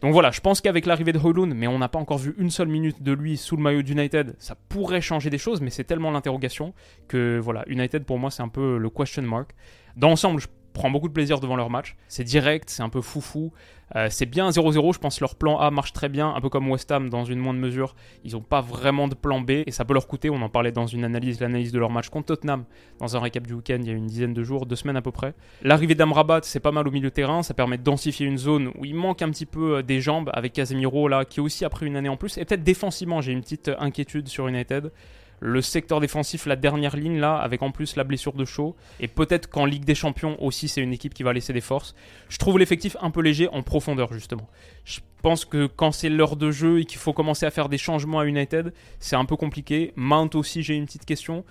[0.00, 2.50] Donc voilà, je pense qu'avec l'arrivée de Hoylund, mais on n'a pas encore vu une
[2.50, 5.84] seule minute de lui sous le maillot d'United, ça pourrait changer des choses, mais c'est
[5.84, 6.72] tellement l'interrogation
[7.06, 9.50] que voilà, United pour moi c'est un peu le question mark.
[9.96, 11.96] Dans l'ensemble, je prend beaucoup de plaisir devant leur match.
[12.08, 13.52] C'est direct, c'est un peu foufou.
[13.96, 16.70] Euh, c'est bien 0-0, je pense leur plan A marche très bien, un peu comme
[16.70, 17.96] West Ham dans une moindre mesure.
[18.24, 20.30] Ils n'ont pas vraiment de plan B et ça peut leur coûter.
[20.30, 22.64] On en parlait dans une analyse, l'analyse de leur match contre Tottenham,
[22.98, 25.02] dans un récap du week-end il y a une dizaine de jours, deux semaines à
[25.02, 25.34] peu près.
[25.62, 28.70] L'arrivée d'Amrabat, c'est pas mal au milieu de terrain, ça permet de densifier une zone
[28.78, 31.70] où il manque un petit peu euh, des jambes avec Casemiro là, qui aussi a
[31.70, 32.38] pris une année en plus.
[32.38, 34.92] Et peut-être défensivement, j'ai une petite inquiétude sur United
[35.40, 38.76] le secteur défensif, la dernière ligne là, avec en plus la blessure de Shaw.
[39.00, 41.94] Et peut-être qu'en Ligue des Champions aussi, c'est une équipe qui va laisser des forces.
[42.28, 44.48] Je trouve l'effectif un peu léger en profondeur justement.
[44.84, 47.78] Je pense que quand c'est l'heure de jeu et qu'il faut commencer à faire des
[47.78, 49.92] changements à United, c'est un peu compliqué.
[49.96, 51.44] Mount aussi, j'ai une petite question.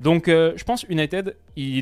[0.00, 1.36] Donc euh, je pense United,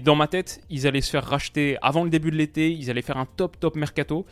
[0.05, 3.03] dans ma tête, ils allaient se faire racheter avant le début de l'été, ils allaient
[3.03, 4.25] faire un top top mercato.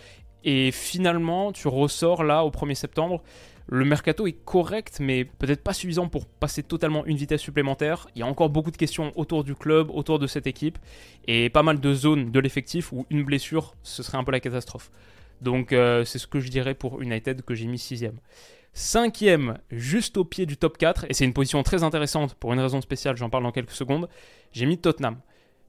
[0.45, 3.23] Et finalement, tu ressors là au 1er septembre
[3.69, 8.09] le mercato est correct, mais peut-être pas suffisant pour passer totalement une vitesse supplémentaire.
[8.15, 10.79] Il y a encore beaucoup de questions autour du club, autour de cette équipe,
[11.27, 14.41] et pas mal de zones de l'effectif où une blessure, ce serait un peu la
[14.41, 14.91] catastrophe.
[15.41, 18.19] Donc euh, c'est ce que je dirais pour United que j'ai mis sixième.
[18.75, 22.61] Cinquième, juste au pied du top 4, et c'est une position très intéressante pour une
[22.61, 24.09] raison spéciale, j'en parle dans quelques secondes,
[24.53, 25.19] j'ai mis Tottenham.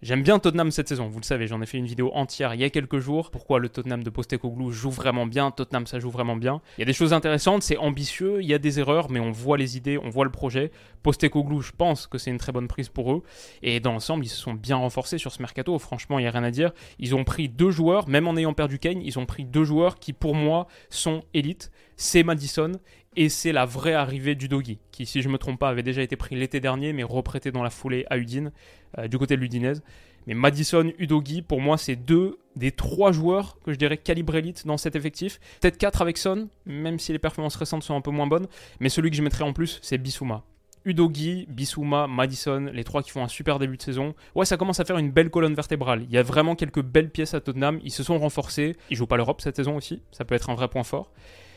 [0.04, 2.60] J'aime bien Tottenham cette saison, vous le savez, j'en ai fait une vidéo entière il
[2.60, 3.32] y a quelques jours.
[3.32, 6.62] Pourquoi le Tottenham de Postecoglou joue vraiment bien, Tottenham ça joue vraiment bien.
[6.78, 9.32] Il y a des choses intéressantes, c'est ambitieux, il y a des erreurs, mais on
[9.32, 10.72] voit les idées, on voit le projet.
[11.04, 13.24] Postecoglou, je pense que c'est une très bonne prise pour eux.
[13.62, 16.32] Et dans l'ensemble, ils se sont bien renforcés sur ce mercato, franchement, il n'y a
[16.32, 16.74] rien à dire.
[17.00, 20.00] Ils ont pris deux joueurs, même en ayant perdu Kane, ils ont pris deux joueurs
[20.00, 21.72] qui pour moi sont élites.
[21.96, 22.74] C'est Madison
[23.16, 25.84] et c'est la vraie arrivée du Doggy, qui, si je ne me trompe pas, avait
[25.84, 28.52] déjà été pris l'été dernier, mais reprêté dans la foulée à Udine,
[28.98, 29.82] euh, du côté de l'Udinese.
[30.28, 34.66] Mais Madison, Udogi, pour moi, c'est deux des trois joueurs que je dirais calibre élite
[34.66, 35.40] dans cet effectif.
[35.60, 38.48] Peut-être quatre avec Son, même si les performances récentes sont un peu moins bonnes.
[38.80, 40.44] Mais celui que je mettrais en plus, c'est Bissouma.
[40.86, 44.16] Udogi, Bissouma, Madison, les trois qui font un super début de saison.
[44.36, 46.04] Ouais, ça commence à faire une belle colonne vertébrale.
[46.04, 47.80] Il y a vraiment quelques belles pièces à Tottenham.
[47.84, 48.76] Ils se sont renforcés.
[48.90, 50.02] Ils jouent pas l'Europe cette saison aussi.
[50.12, 51.12] Ça peut être un vrai point fort.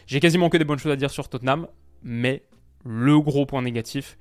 [0.06, 1.66] J'ai quasiment que des bonnes choses à dire sur Tottenham,
[2.02, 2.44] mais
[2.84, 4.18] le gros point négatif,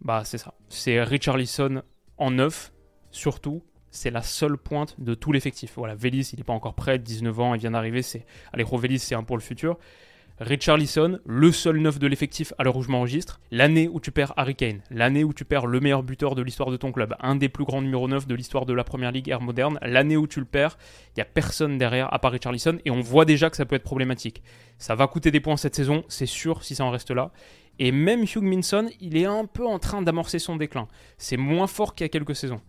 [0.00, 0.54] bah c'est ça.
[0.68, 1.82] C'est Richarlison
[2.18, 2.72] en neuf,
[3.10, 3.62] surtout.
[3.90, 5.72] C'est la seule pointe de tout l'effectif.
[5.76, 8.02] Voilà, Vélis, il n'est pas encore prêt, 19 ans, il vient d'arriver.
[8.02, 9.78] C'est Alejandro Vélis, c'est un pour le futur.
[10.38, 14.34] Richarlison, le seul neuf de l'effectif à l'heure où je m'enregistre, l'année où tu perds
[14.36, 17.36] Harry Kane, l'année où tu perds le meilleur buteur de l'histoire de ton club, un
[17.36, 20.26] des plus grands numéros 9 de l'histoire de la première ligue ère moderne, l'année où
[20.26, 20.76] tu le perds,
[21.08, 23.76] il n'y a personne derrière à part Richarlison et on voit déjà que ça peut
[23.76, 24.42] être problématique.
[24.76, 27.30] Ça va coûter des points cette saison, c'est sûr si ça en reste là.
[27.78, 30.86] Et même Hugh Minson, il est un peu en train d'amorcer son déclin.
[31.16, 32.60] C'est moins fort qu'il y a quelques saisons.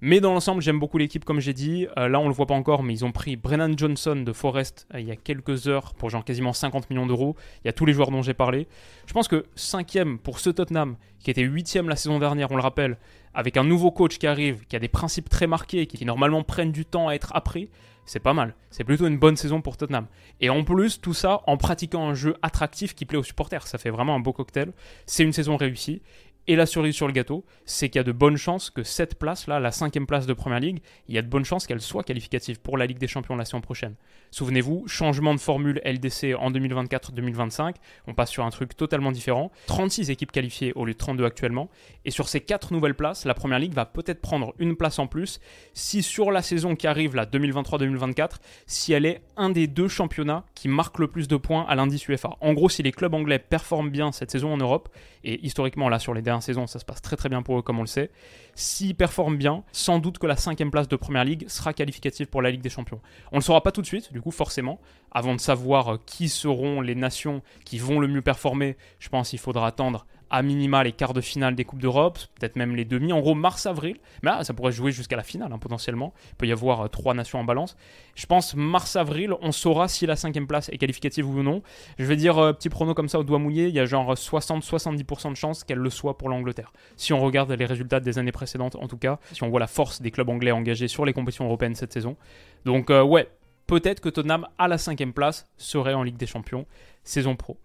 [0.00, 1.86] Mais dans l'ensemble, j'aime beaucoup l'équipe, comme j'ai dit.
[1.96, 4.86] Euh, là, on le voit pas encore, mais ils ont pris Brennan Johnson de Forest
[4.94, 7.36] euh, il y a quelques heures pour genre quasiment 50 millions d'euros.
[7.64, 8.68] Il y a tous les joueurs dont j'ai parlé.
[9.06, 12.62] Je pense que cinquième pour ce Tottenham, qui était huitième la saison dernière, on le
[12.62, 12.98] rappelle,
[13.34, 16.42] avec un nouveau coach qui arrive, qui a des principes très marqués, qui, qui normalement
[16.42, 17.70] prennent du temps à être appris,
[18.06, 18.54] c'est pas mal.
[18.70, 20.06] C'est plutôt une bonne saison pour Tottenham.
[20.40, 23.66] Et en plus, tout ça en pratiquant un jeu attractif qui plaît aux supporters.
[23.66, 24.72] Ça fait vraiment un beau cocktail.
[25.06, 26.02] C'est une saison réussie.
[26.48, 29.18] Et la cerise sur le gâteau, c'est qu'il y a de bonnes chances que cette
[29.18, 32.04] place-là, la cinquième place de Première Ligue, il y a de bonnes chances qu'elle soit
[32.04, 33.96] qualificative pour la Ligue des Champions la saison prochaine.
[34.30, 37.74] Souvenez-vous, changement de formule LDC en 2024-2025,
[38.06, 39.50] on passe sur un truc totalement différent.
[39.66, 41.68] 36 équipes qualifiées au lieu de 32 actuellement.
[42.04, 45.08] Et sur ces 4 nouvelles places, la Première Ligue va peut-être prendre une place en
[45.08, 45.40] plus
[45.72, 50.44] si sur la saison qui arrive, la 2023-2024, si elle est un des deux championnats
[50.54, 52.36] qui marque le plus de points à l'indice UEFA.
[52.40, 54.90] En gros, si les clubs anglais performent bien cette saison en Europe,
[55.24, 57.62] et historiquement là sur les dernières saison, ça se passe très très bien pour eux
[57.62, 58.10] comme on le sait.
[58.54, 62.42] S'ils performent bien, sans doute que la cinquième place de Première Ligue sera qualificative pour
[62.42, 63.00] la Ligue des Champions.
[63.32, 64.80] On ne le saura pas tout de suite, du coup forcément,
[65.12, 69.38] avant de savoir qui seront les nations qui vont le mieux performer, je pense qu'il
[69.38, 73.12] faudra attendre à minima les quarts de finale des Coupes d'Europe, peut-être même les demi,
[73.12, 73.96] en gros mars-avril.
[74.22, 76.12] Mais là, ça pourrait jouer jusqu'à la finale hein, potentiellement.
[76.30, 77.76] Il peut y avoir euh, trois nations en balance.
[78.14, 81.62] Je pense mars-avril, on saura si la cinquième place est qualificative ou non.
[81.98, 84.14] Je vais dire euh, petit prono comme ça au doigt mouillé, il y a genre
[84.14, 86.72] 60-70% de chances qu'elle le soit pour l'Angleterre.
[86.96, 89.66] Si on regarde les résultats des années précédentes, en tout cas, si on voit la
[89.66, 92.16] force des clubs anglais engagés sur les compétitions européennes cette saison.
[92.64, 93.28] Donc euh, ouais,
[93.66, 96.66] peut-être que Tottenham à la cinquième place serait en Ligue des Champions
[97.04, 97.56] saison pro.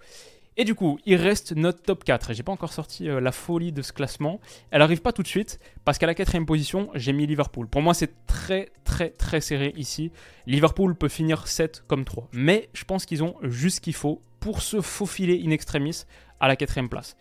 [0.61, 2.33] Et du coup, il reste notre top 4.
[2.33, 4.39] J'ai pas encore sorti euh, la folie de ce classement.
[4.69, 7.67] Elle arrive pas tout de suite parce qu'à la quatrième position, j'ai mis Liverpool.
[7.67, 10.11] Pour moi, c'est très très très serré ici.
[10.45, 12.29] Liverpool peut finir 7 comme 3.
[12.33, 16.03] Mais je pense qu'ils ont juste ce qu'il faut pour se faufiler in extremis
[16.39, 17.15] à la quatrième place.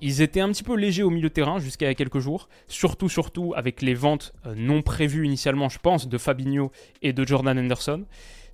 [0.00, 3.52] Ils étaient un petit peu légers au milieu de terrain jusqu'à quelques jours, surtout surtout
[3.56, 6.70] avec les ventes euh, non prévues initialement, je pense, de Fabinho
[7.02, 8.04] et de Jordan Henderson.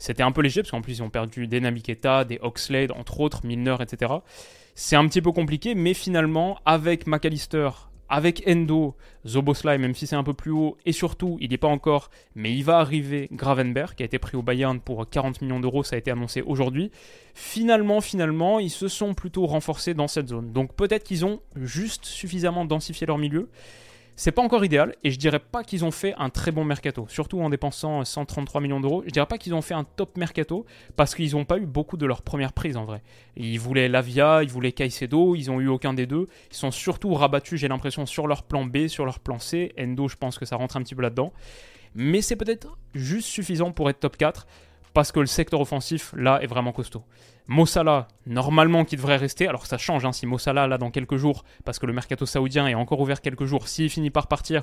[0.02, 3.20] C'était un peu léger parce qu'en plus ils ont perdu des Namiketa, des Oxlade, entre
[3.20, 4.14] autres, Milner, etc.
[4.74, 7.68] C'est un petit peu compliqué, mais finalement, avec McAllister,
[8.08, 11.68] avec Endo, Zoboslai, même si c'est un peu plus haut, et surtout, il n'est pas
[11.68, 15.60] encore, mais il va arriver Gravenberg, qui a été pris au Bayern pour 40 millions
[15.60, 16.90] d'euros, ça a été annoncé aujourd'hui.
[17.34, 20.50] Finalement, finalement, ils se sont plutôt renforcés dans cette zone.
[20.50, 23.48] Donc peut-être qu'ils ont juste suffisamment densifié leur milieu.
[24.14, 27.06] C'est pas encore idéal et je dirais pas qu'ils ont fait un très bon mercato,
[27.08, 29.02] surtout en dépensant 133 millions d'euros.
[29.06, 31.96] Je dirais pas qu'ils ont fait un top mercato parce qu'ils n'ont pas eu beaucoup
[31.96, 33.02] de leur première prise en vrai.
[33.36, 36.28] Ils voulaient Lavia, ils voulaient Caicedo, ils ont eu aucun des deux.
[36.50, 39.72] Ils sont surtout rabattus, j'ai l'impression, sur leur plan B, sur leur plan C.
[39.80, 41.32] Endo, je pense que ça rentre un petit peu là-dedans.
[41.94, 44.46] Mais c'est peut-être juste suffisant pour être top 4
[44.94, 47.02] parce que le secteur offensif là est vraiment costaud.
[47.48, 51.44] Mossala, normalement qui devrait rester, alors ça change hein, si Mossala là dans quelques jours,
[51.64, 54.62] parce que le mercato saoudien est encore ouvert quelques jours, s'il finit par partir,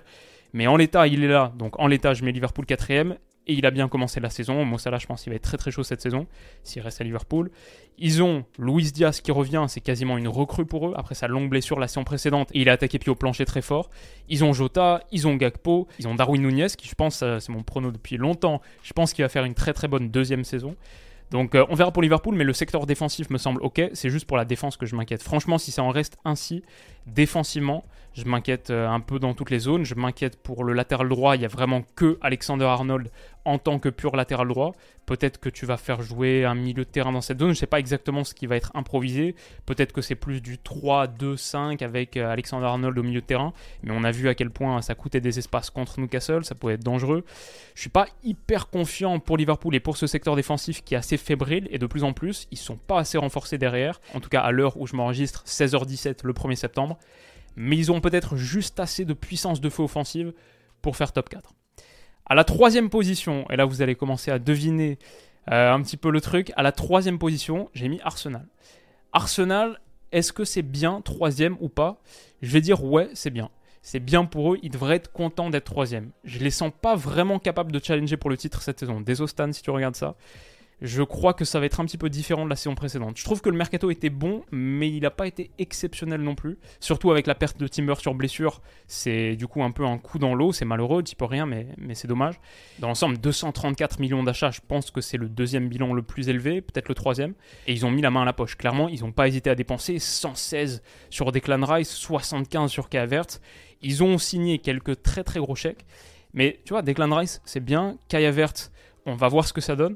[0.54, 3.18] mais en l'état il est là, donc en l'état je mets Liverpool quatrième,
[3.50, 4.64] et il a bien commencé la saison.
[4.64, 6.28] Mossala, je pense qu'il va être très très chaud cette saison
[6.64, 7.50] s'il reste à Liverpool.
[7.98, 11.50] Ils ont Luis Diaz qui revient, c'est quasiment une recrue pour eux après sa longue
[11.50, 13.90] blessure la saison précédente et il a attaqué pied au plancher très fort.
[14.30, 17.52] Ils ont Jota, ils ont Gakpo, ils ont Darwin Nunez qui je pense, euh, c'est
[17.52, 20.76] mon prono depuis longtemps, je pense qu'il va faire une très très bonne deuxième saison.
[21.32, 23.82] Donc euh, on verra pour Liverpool, mais le secteur défensif me semble ok.
[23.94, 25.24] C'est juste pour la défense que je m'inquiète.
[25.24, 26.64] Franchement, si ça en reste ainsi,
[27.08, 27.84] défensivement,
[28.20, 29.84] je m'inquiète euh, un peu dans toutes les zones.
[29.84, 31.36] Je m'inquiète pour le latéral droit.
[31.36, 33.10] Il n'y a vraiment que Alexander Arnold
[33.46, 34.74] en tant que pur latéral droit.
[35.06, 37.50] Peut-être que tu vas faire jouer un milieu de terrain dans cette zone.
[37.50, 39.36] Je ne sais pas exactement ce qui va être improvisé.
[39.66, 43.54] Peut-être que c'est plus du 3-2-5 avec euh, Alexander Arnold au milieu de terrain.
[43.82, 46.44] Mais on a vu à quel point ça coûtait des espaces contre Newcastle.
[46.44, 47.24] Ça pouvait être dangereux.
[47.76, 51.18] Je suis pas hyper confiant pour Liverpool et pour ce secteur défensif qui est assez
[51.18, 51.68] fébrile.
[51.72, 54.02] Et de plus en plus, ils sont pas assez renforcés derrière.
[54.14, 57.00] En tout cas, à l'heure où je m'enregistre, 16h17 le 1er septembre
[57.56, 60.34] mais ils ont peut-être juste assez de puissance de feu offensive
[60.82, 61.54] pour faire top 4.
[62.26, 65.00] À la troisième position, et là vous allez commencer à deviner
[65.52, 68.48] euh, un petit peu le truc, à la troisième position, j'ai mis Arsenal.
[69.14, 69.80] Arsenal,
[70.12, 72.02] Est-ce que c'est bien troisième ou pas?
[72.42, 73.50] Je vais dire ouais, c'est bien.
[73.82, 76.12] C'est bien pour eux, ils devraient être contents d'être troisième.
[76.24, 79.02] Je les sens pas vraiment capables de challenger pour le titre cette saison.
[79.02, 80.16] Désolé Stan si tu regardes ça
[80.82, 83.18] je crois que ça va être un petit peu différent de la saison précédente.
[83.18, 86.58] Je trouve que le mercato était bon, mais il n'a pas été exceptionnel non plus.
[86.80, 90.20] Surtout avec la perte de Timber sur blessure, c'est du coup un peu un coup
[90.20, 90.54] dans l'eau.
[90.54, 92.36] C'est malheureux, tu peux rien, mais, c'est dommage.
[92.80, 96.62] Dans l'ensemble, 234 millions d'achats, je pense que c'est le deuxième bilan le plus élevé,
[96.62, 97.34] peut-être le troisième.
[97.68, 98.56] Et ils ont mis la main à la poche.
[98.56, 103.26] Clairement, ils n'ont pas hésité à dépenser 116 sur Declan Rice, 75 sur Kavert.
[103.82, 105.86] Ils ont signé quelques très très gros chèques.
[106.34, 107.98] Mais tu vois, Declan Rice, c'est bien.
[108.08, 108.32] Kaya
[109.06, 109.96] on va voir ce que ça donne.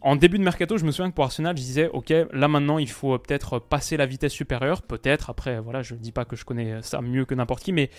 [0.00, 2.78] En début de mercato, je me souviens que pour Arsenal, je disais, ok, là maintenant,
[2.78, 5.28] il faut peut-être passer la vitesse supérieure, peut-être.
[5.28, 7.90] Après, voilà, je ne dis pas que je connais ça mieux que n'importe qui, mais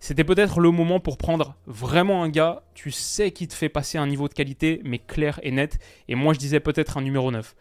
[0.00, 3.98] c'était peut-être le moment pour prendre vraiment un gars, tu sais, qui te fait passer
[3.98, 5.78] un niveau de qualité, mais clair et net.
[6.08, 7.54] Et moi, je disais peut-être un numéro 9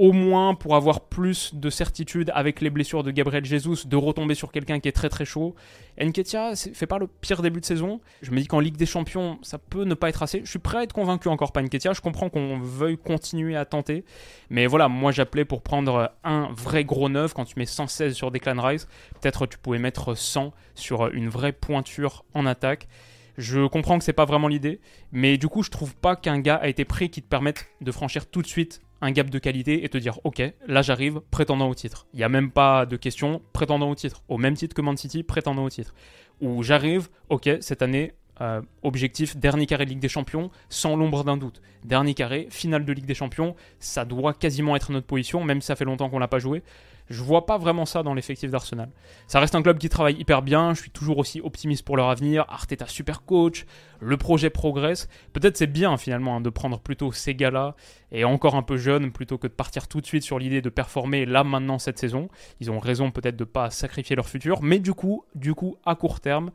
[0.00, 4.34] au moins pour avoir plus de certitude avec les blessures de Gabriel Jesus, de retomber
[4.34, 5.54] sur quelqu'un qui est très très chaud.
[6.00, 8.00] Nketia fait pas le pire début de saison.
[8.22, 10.40] Je me dis qu'en Ligue des Champions, ça peut ne pas être assez.
[10.42, 11.92] Je suis prêt à être convaincu encore pas Nketia.
[11.92, 14.06] Je comprends qu'on veuille continuer à tenter.
[14.48, 18.30] Mais voilà, moi j'appelais pour prendre un vrai gros neuf quand tu mets 116 sur
[18.30, 18.88] Declan Rice.
[19.20, 22.88] Peut-être tu pouvais mettre 100 sur une vraie pointure en attaque.
[23.36, 24.80] Je comprends que c'est pas vraiment l'idée,
[25.12, 27.92] mais du coup, je trouve pas qu'un gars a été pris qui te permette de
[27.92, 31.68] franchir tout de suite un gap de qualité et te dire ok là j'arrive prétendant
[31.68, 34.74] au titre il n'y a même pas de question prétendant au titre au même titre
[34.74, 35.94] que Man City prétendant au titre
[36.40, 41.24] ou j'arrive ok cette année euh, objectif dernier carré de Ligue des Champions sans l'ombre
[41.24, 45.44] d'un doute dernier carré finale de Ligue des Champions ça doit quasiment être notre position
[45.44, 46.62] même si ça fait longtemps qu'on l'a pas joué
[47.10, 48.88] je vois pas vraiment ça dans l'effectif d'Arsenal.
[49.26, 52.08] Ça reste un club qui travaille hyper bien, je suis toujours aussi optimiste pour leur
[52.08, 52.46] avenir.
[52.48, 53.66] Arteta super coach,
[53.98, 55.08] le projet progresse.
[55.32, 57.74] Peut-être c'est bien finalement hein, de prendre plutôt ces gars-là
[58.12, 60.68] et encore un peu jeunes plutôt que de partir tout de suite sur l'idée de
[60.68, 62.28] performer là maintenant cette saison.
[62.60, 65.94] Ils ont raison peut-être de pas sacrifier leur futur, mais du coup, du coup à
[65.94, 66.50] court terme,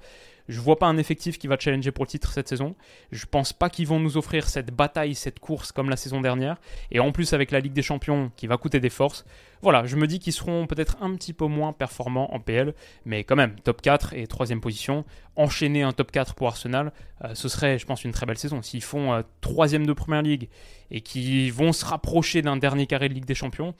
[0.47, 2.75] je vois pas un effectif qui va challenger pour le titre cette saison.
[3.11, 6.57] Je pense pas qu'ils vont nous offrir cette bataille, cette course comme la saison dernière.
[6.91, 9.25] Et en plus avec la Ligue des Champions qui va coûter des forces.
[9.61, 13.23] Voilà, je me dis qu'ils seront peut-être un petit peu moins performants en PL, mais
[13.23, 15.05] quand même, top 4 et troisième position.
[15.35, 18.61] Enchaîner un top 4 pour Arsenal, euh, ce serait, je pense, une très belle saison.
[18.61, 20.49] S'ils font euh, troisième de Première Ligue
[20.91, 23.73] et qui vont se rapprocher d'un dernier carré de Ligue des Champions,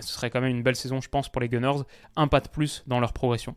[0.00, 1.82] ce serait quand même une belle saison, je pense, pour les Gunners.
[2.16, 3.56] Un pas de plus dans leur progression.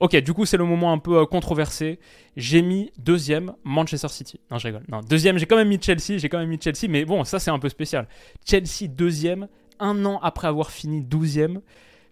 [0.00, 1.98] Ok, du coup, c'est le moment un peu euh, controversé.
[2.36, 4.40] J'ai mis deuxième Manchester City.
[4.50, 4.84] Non, je rigole.
[4.88, 6.18] Non, deuxième, j'ai quand même mis Chelsea.
[6.18, 8.08] J'ai quand même mis Chelsea, mais bon, ça, c'est un peu spécial.
[8.44, 11.60] Chelsea deuxième, un an après avoir fini douzième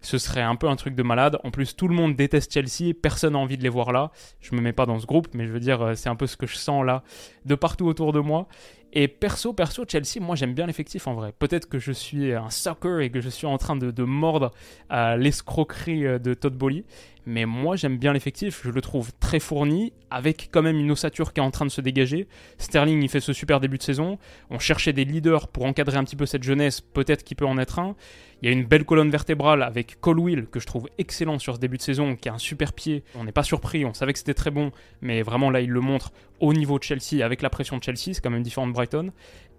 [0.03, 1.39] ce serait un peu un truc de malade.
[1.43, 4.11] En plus, tout le monde déteste Chelsea, personne n'a envie de les voir là.
[4.41, 6.27] Je me mets pas dans ce groupe, mais je veux dire, euh, c'est un peu
[6.27, 7.03] ce que je sens là,
[7.45, 8.47] de partout autour de moi.
[8.95, 11.33] Et perso, perso, Chelsea, moi j'aime bien l'effectif en vrai.
[11.37, 14.51] Peut-être que je suis un sucker et que je suis en train de, mordre
[14.87, 16.85] à l'escroquerie euh, de Todd Bolly.
[17.25, 21.33] Mais moi j'aime bien l'effectif, je le trouve très fourni, avec quand même une ossature
[21.33, 22.27] qui est en train de se dégager.
[22.57, 24.19] Sterling il fait ce super début de saison.
[24.49, 27.57] On cherchait des leaders pour encadrer un petit peu cette jeunesse, peut-être qu'il peut en
[27.57, 27.95] être un.
[28.41, 31.59] Il y a une belle colonne vertébrale avec Colwill que je trouve excellent sur ce
[31.61, 33.03] début de saison, qui a un super pied.
[33.15, 35.79] On n'est pas surpris, on savait que c'était très bon, mais vraiment là il le
[35.79, 38.73] montre au niveau de Chelsea avec la pression de Chelsea, c'est quand même différent de
[38.73, 39.11] Brighton.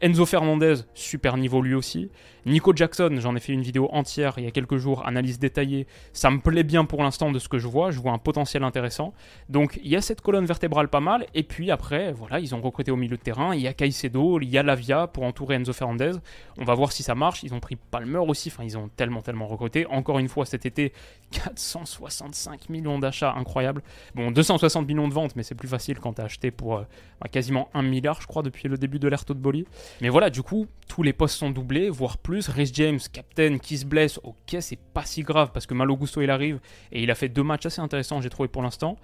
[0.05, 2.11] Enzo Fernandez, super niveau lui aussi.
[2.45, 5.87] Nico Jackson, j'en ai fait une vidéo entière il y a quelques jours, analyse détaillée.
[6.13, 8.65] Ça me plaît bien pour l'instant de ce que je vois, je vois un potentiel
[8.65, 9.15] intéressant.
[9.49, 12.61] Donc il y a cette colonne vertébrale pas mal, et puis après, voilà, ils ont
[12.61, 15.55] recruté au milieu de terrain, il y a Caicedo, il y a Lavia pour entourer
[15.55, 16.13] Enzo Fernandez.
[16.59, 19.23] On va voir si ça marche, ils ont pris Palmer aussi, enfin ils ont tellement
[19.23, 19.87] tellement recruté.
[19.87, 20.93] Encore une fois cet été,
[21.31, 23.81] 465 millions d'achats, incroyable.
[24.15, 26.83] Bon, 260 millions de ventes, mais c'est plus facile quand t'as acheté pour euh,
[27.23, 29.65] bah, quasiment 1 milliard, je crois, depuis le début de l'ère de Bolly.
[30.01, 32.49] Mais voilà, du coup, tous les postes sont doublés, voire plus.
[32.49, 36.21] Rhys James, captain, qui se blesse, ok, c'est pas si grave parce que Malo Gusto
[36.21, 36.61] il arrive
[36.93, 38.97] et il a fait deux matchs assez intéressants, j'ai trouvé pour l'instant.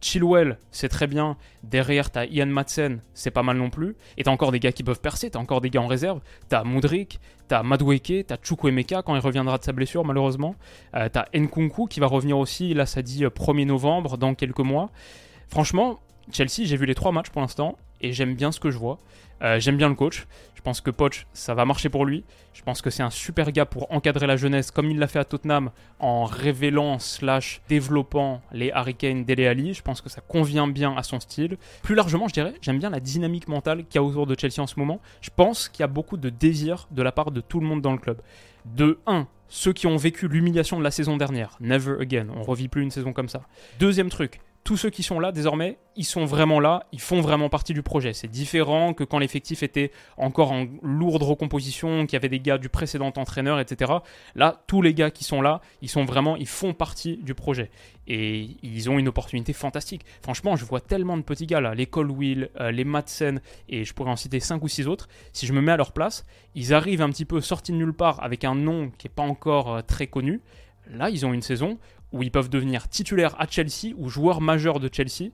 [0.00, 1.36] Chilwell, c'est très bien.
[1.62, 3.96] Derrière, t'as Ian Madsen, c'est pas mal non plus.
[4.16, 6.20] Et t'as encore des gars qui peuvent percer, t'as encore des gars en réserve.
[6.48, 10.54] T'as Mudrik, t'as Madueke, t'as Chukwemeka quand il reviendra de sa blessure, malheureusement.
[10.94, 14.60] Euh, t'as Nkunku qui va revenir aussi, là ça dit 1er euh, novembre, dans quelques
[14.60, 14.90] mois.
[15.48, 16.00] Franchement,
[16.32, 18.98] Chelsea, j'ai vu les trois matchs pour l'instant et j'aime bien ce que je vois.
[19.42, 20.26] Euh, j'aime bien le coach.
[20.54, 22.24] Je pense que Poch, ça va marcher pour lui.
[22.52, 25.20] Je pense que c'est un super gars pour encadrer la jeunesse, comme il l'a fait
[25.20, 29.72] à Tottenham, en révélant slash développant les Hurricanes d'Ele.
[29.72, 31.56] Je pense que ça convient bien à son style.
[31.82, 34.60] Plus largement, je dirais, j'aime bien la dynamique mentale qu'il y a autour de Chelsea
[34.60, 35.00] en ce moment.
[35.20, 37.80] Je pense qu'il y a beaucoup de désir de la part de tout le monde
[37.80, 38.20] dans le club.
[38.64, 41.56] De 1, ceux qui ont vécu l'humiliation de la saison dernière.
[41.60, 42.26] Never again.
[42.34, 43.42] On revit plus une saison comme ça.
[43.78, 47.48] Deuxième truc, tous ceux qui sont là désormais, ils sont vraiment là, ils font vraiment
[47.48, 48.12] partie du projet.
[48.12, 52.58] C'est différent que quand l'effectif était encore en lourde recomposition, qu'il y avait des gars
[52.58, 53.92] du précédent entraîneur, etc.
[54.34, 57.70] Là, tous les gars qui sont là, ils sont vraiment, ils font partie du projet.
[58.06, 60.04] Et ils ont une opportunité fantastique.
[60.22, 63.94] Franchement, je vois tellement de petits gars là, les Colwill, euh, les Madsen, et je
[63.94, 65.08] pourrais en citer 5 ou 6 autres.
[65.32, 67.94] Si je me mets à leur place, ils arrivent un petit peu sortis de nulle
[67.94, 70.42] part avec un nom qui n'est pas encore euh, très connu.
[70.90, 71.78] Là, ils ont une saison
[72.12, 75.30] où ils peuvent devenir titulaires à Chelsea ou joueurs majeurs de Chelsea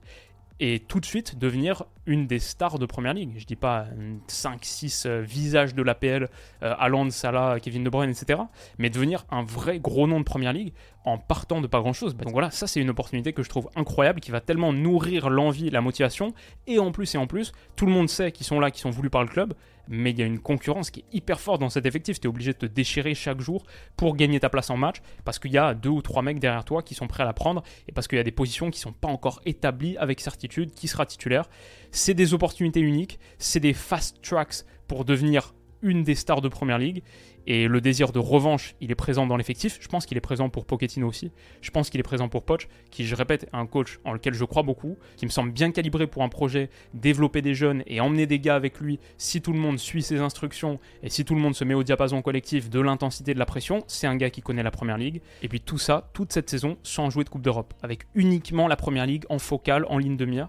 [0.60, 3.34] et tout de suite devenir une des stars de Première Ligue.
[3.36, 3.86] Je dis pas
[4.28, 6.28] 5-6 euh, visages de l'APL,
[6.62, 8.40] euh, Salah, Kevin De Bruyne, etc.
[8.78, 10.72] Mais devenir un vrai gros nom de Première Ligue
[11.04, 12.16] en partant de pas grand-chose.
[12.16, 15.70] Donc voilà, ça c'est une opportunité que je trouve incroyable, qui va tellement nourrir l'envie,
[15.70, 16.34] la motivation.
[16.66, 18.90] Et en plus et en plus, tout le monde sait qu'ils sont là, qu'ils sont
[18.90, 19.54] voulus par le club
[19.88, 22.20] mais il y a une concurrence qui est hyper forte dans cet effectif.
[22.20, 23.64] Tu es obligé de te déchirer chaque jour
[23.96, 26.64] pour gagner ta place en match parce qu'il y a deux ou trois mecs derrière
[26.64, 28.78] toi qui sont prêts à la prendre et parce qu'il y a des positions qui
[28.78, 31.48] ne sont pas encore établies avec certitude qui sera titulaire.
[31.96, 36.76] C'est des opportunités uniques, c'est des fast tracks pour devenir une des stars de Première
[36.76, 37.04] Ligue
[37.46, 39.78] et le désir de revanche, il est présent dans l'effectif.
[39.80, 41.30] Je pense qu'il est présent pour Pochettino aussi.
[41.61, 44.35] Je pense qu'il est présent pour Poch, qui, je répète, est un coach en lequel
[44.35, 48.00] je crois beaucoup, qui me semble bien calibré pour un projet, développer des jeunes et
[48.00, 48.98] emmener des gars avec lui.
[49.16, 51.85] Si tout le monde suit ses instructions et si tout le monde se met au
[51.85, 55.22] diapason collectif de l'intensité de la pression, c'est un gars qui connaît la Première Ligue.
[55.42, 58.74] Et puis tout ça, toute cette saison, sans jouer de Coupe d'Europe, avec uniquement la
[58.74, 60.48] Première Ligue en focale, en ligne de mire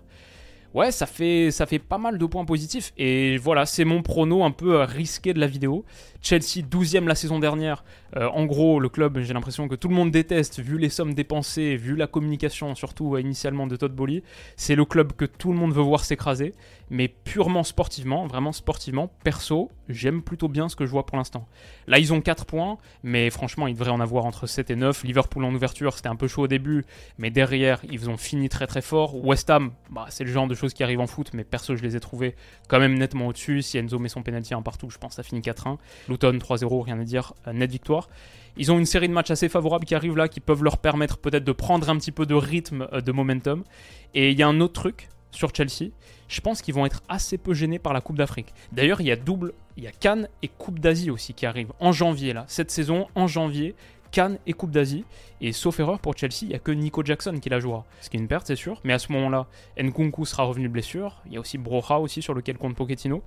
[0.76, 2.94] ouais, ça fait, pas mal de points positifs.
[2.98, 5.86] Et voilà, c'est mon prono un peu risqué de la vidéo.
[6.22, 7.84] Chelsea 12e la saison dernière.
[8.18, 11.14] Euh, en gros, le club, j'ai l'impression que tout le monde déteste, vu les sommes
[11.14, 14.22] dépensées, vu la communication, surtout initialement de Todd Bowley.
[14.58, 16.54] C'est le club que tout le monde veut voir s'écraser.
[16.90, 21.48] Mais purement sportivement, vraiment sportivement, perso, j'aime plutôt bien ce que je vois pour l'instant.
[21.88, 25.04] Là, ils ont 4 points, mais franchement, ils devraient en avoir entre 7 et 9.
[25.04, 26.86] Liverpool en ouverture, c'était un peu chaud au début,
[27.18, 29.24] mais derrière, ils ont fini très très fort.
[29.24, 31.84] West Ham, bah, c'est le genre de choses qui arrivent en foot, mais perso, je
[31.84, 32.36] les ai trouvés
[32.68, 33.62] quand même nettement au-dessus.
[33.62, 35.78] Si Enzo met son penalty un partout, je pense que ça finit 4-1.
[36.10, 38.10] Luton 3-0, rien à dire, euh, net victoire.
[38.58, 41.18] Ils ont une série de matchs assez favorables qui arrivent là, qui peuvent leur permettre
[41.18, 43.64] peut-être de prendre un petit peu de rythme, euh, de momentum.
[44.14, 45.92] Et il y a un autre truc sur Chelsea,
[46.28, 48.54] je pense qu'ils vont être assez peu gênés par la Coupe d'Afrique.
[48.72, 51.74] D'ailleurs, il y a double, il y a Cannes et Coupe d'Asie aussi qui arrivent
[51.80, 52.46] en janvier là.
[52.48, 53.76] Cette saison, en janvier,
[54.12, 55.04] Cannes et Coupe d'Asie.
[55.42, 57.84] Et sauf erreur pour Chelsea, il n'y a que Nico Jackson qui la jouera.
[58.00, 58.80] Ce qui est une perte, c'est sûr.
[58.86, 61.22] Mais à ce moment-là, Nkunku sera revenu blessure.
[61.26, 63.24] Il y a aussi Broha aussi sur lequel compte Pochettino.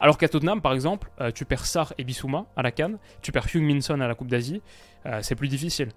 [0.00, 2.98] Alors qu'à Tottenham, par exemple, euh, tu perds Sar et Bissouma à la Cannes.
[3.20, 4.62] Tu perds Hugh Minson à la Coupe d'Asie.
[5.04, 5.90] Euh, c'est plus difficile.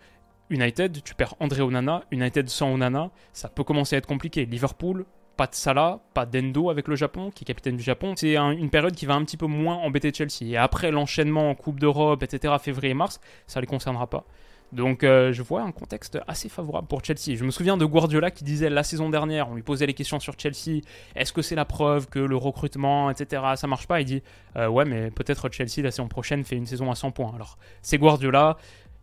[0.49, 2.03] United, tu perds André Onana.
[2.11, 4.45] United sans Onana, ça peut commencer à être compliqué.
[4.45, 8.13] Liverpool, pas de Salah, pas d'Endo avec le Japon, qui est capitaine du Japon.
[8.15, 10.51] C'est une période qui va un petit peu moins embêter Chelsea.
[10.51, 14.25] Et après l'enchaînement en Coupe d'Europe, etc., février-mars, ça ne les concernera pas.
[14.73, 17.37] Donc euh, je vois un contexte assez favorable pour Chelsea.
[17.37, 20.19] Je me souviens de Guardiola qui disait la saison dernière, on lui posait les questions
[20.19, 20.81] sur Chelsea,
[21.15, 24.01] est-ce que c'est la preuve que le recrutement, etc., ça marche pas?
[24.01, 24.23] Il dit,
[24.55, 27.31] euh, ouais, mais peut-être Chelsea la saison prochaine fait une saison à 100 points.
[27.35, 28.57] Alors c'est Guardiola,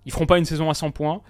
[0.07, 1.23] ils feront pas une saison à 100 points,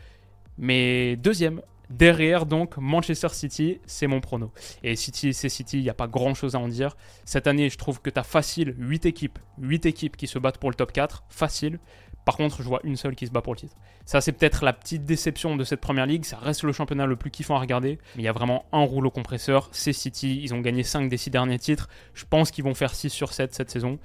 [0.57, 1.61] mais deuxième
[1.91, 4.53] Derrière, donc, Manchester City, c'est mon prono.
[4.85, 6.97] Et City, c'est City, il n'y a pas grand chose à en dire.
[7.25, 10.59] Cette année, je trouve que tu as facile 8 équipes, 8 équipes qui se battent
[10.59, 11.81] pour le top 4, facile.
[12.25, 13.75] Par contre, je vois une seule qui se bat pour le titre.
[14.05, 16.25] Ça, c'est peut-être la petite déception de cette première ligue.
[16.25, 17.99] Ça reste le championnat le plus kiffant à regarder.
[18.15, 19.69] Mais il y a vraiment un rouleau compresseur.
[19.73, 20.41] C'est City.
[20.43, 21.89] Ils ont gagné 5 des 6 derniers titres.
[22.15, 23.99] Je pense qu'ils vont faire 6 sur 7 cette saison.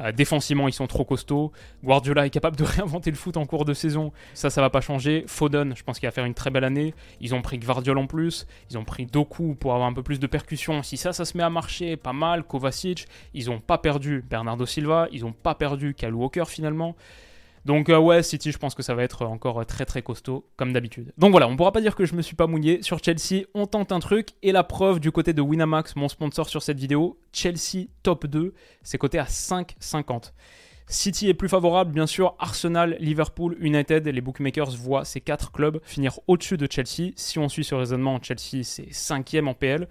[0.00, 1.52] Euh, défensivement, ils sont trop costauds.
[1.84, 4.12] Guardiola est capable de réinventer le foot en cours de saison.
[4.34, 5.24] Ça, ça va pas changer.
[5.26, 6.94] Foden, je pense qu'il va faire une très belle année.
[7.20, 8.46] Ils ont pris Guardiola en plus.
[8.70, 10.82] Ils ont pris Doku pour avoir un peu plus de percussion.
[10.82, 12.44] Si ça, ça se met à marcher, pas mal.
[12.44, 13.06] Kovacic.
[13.34, 15.08] Ils ont pas perdu Bernardo Silva.
[15.12, 16.96] Ils ont pas perdu Cal Walker finalement.
[17.64, 20.72] Donc euh, ouais, City, je pense que ça va être encore très très costaud, comme
[20.72, 21.12] d'habitude.
[21.18, 22.82] Donc voilà, on pourra pas dire que je me suis pas mouillé.
[22.82, 26.48] Sur Chelsea, on tente un truc, et la preuve du côté de Winamax, mon sponsor
[26.48, 30.32] sur cette vidéo, Chelsea top 2, c'est coté à 5,50.
[30.86, 32.34] City est plus favorable, bien sûr.
[32.40, 37.12] Arsenal, Liverpool, United, les bookmakers voient ces quatre clubs finir au-dessus de Chelsea.
[37.14, 39.86] Si on suit ce raisonnement, Chelsea c'est 5 en PL.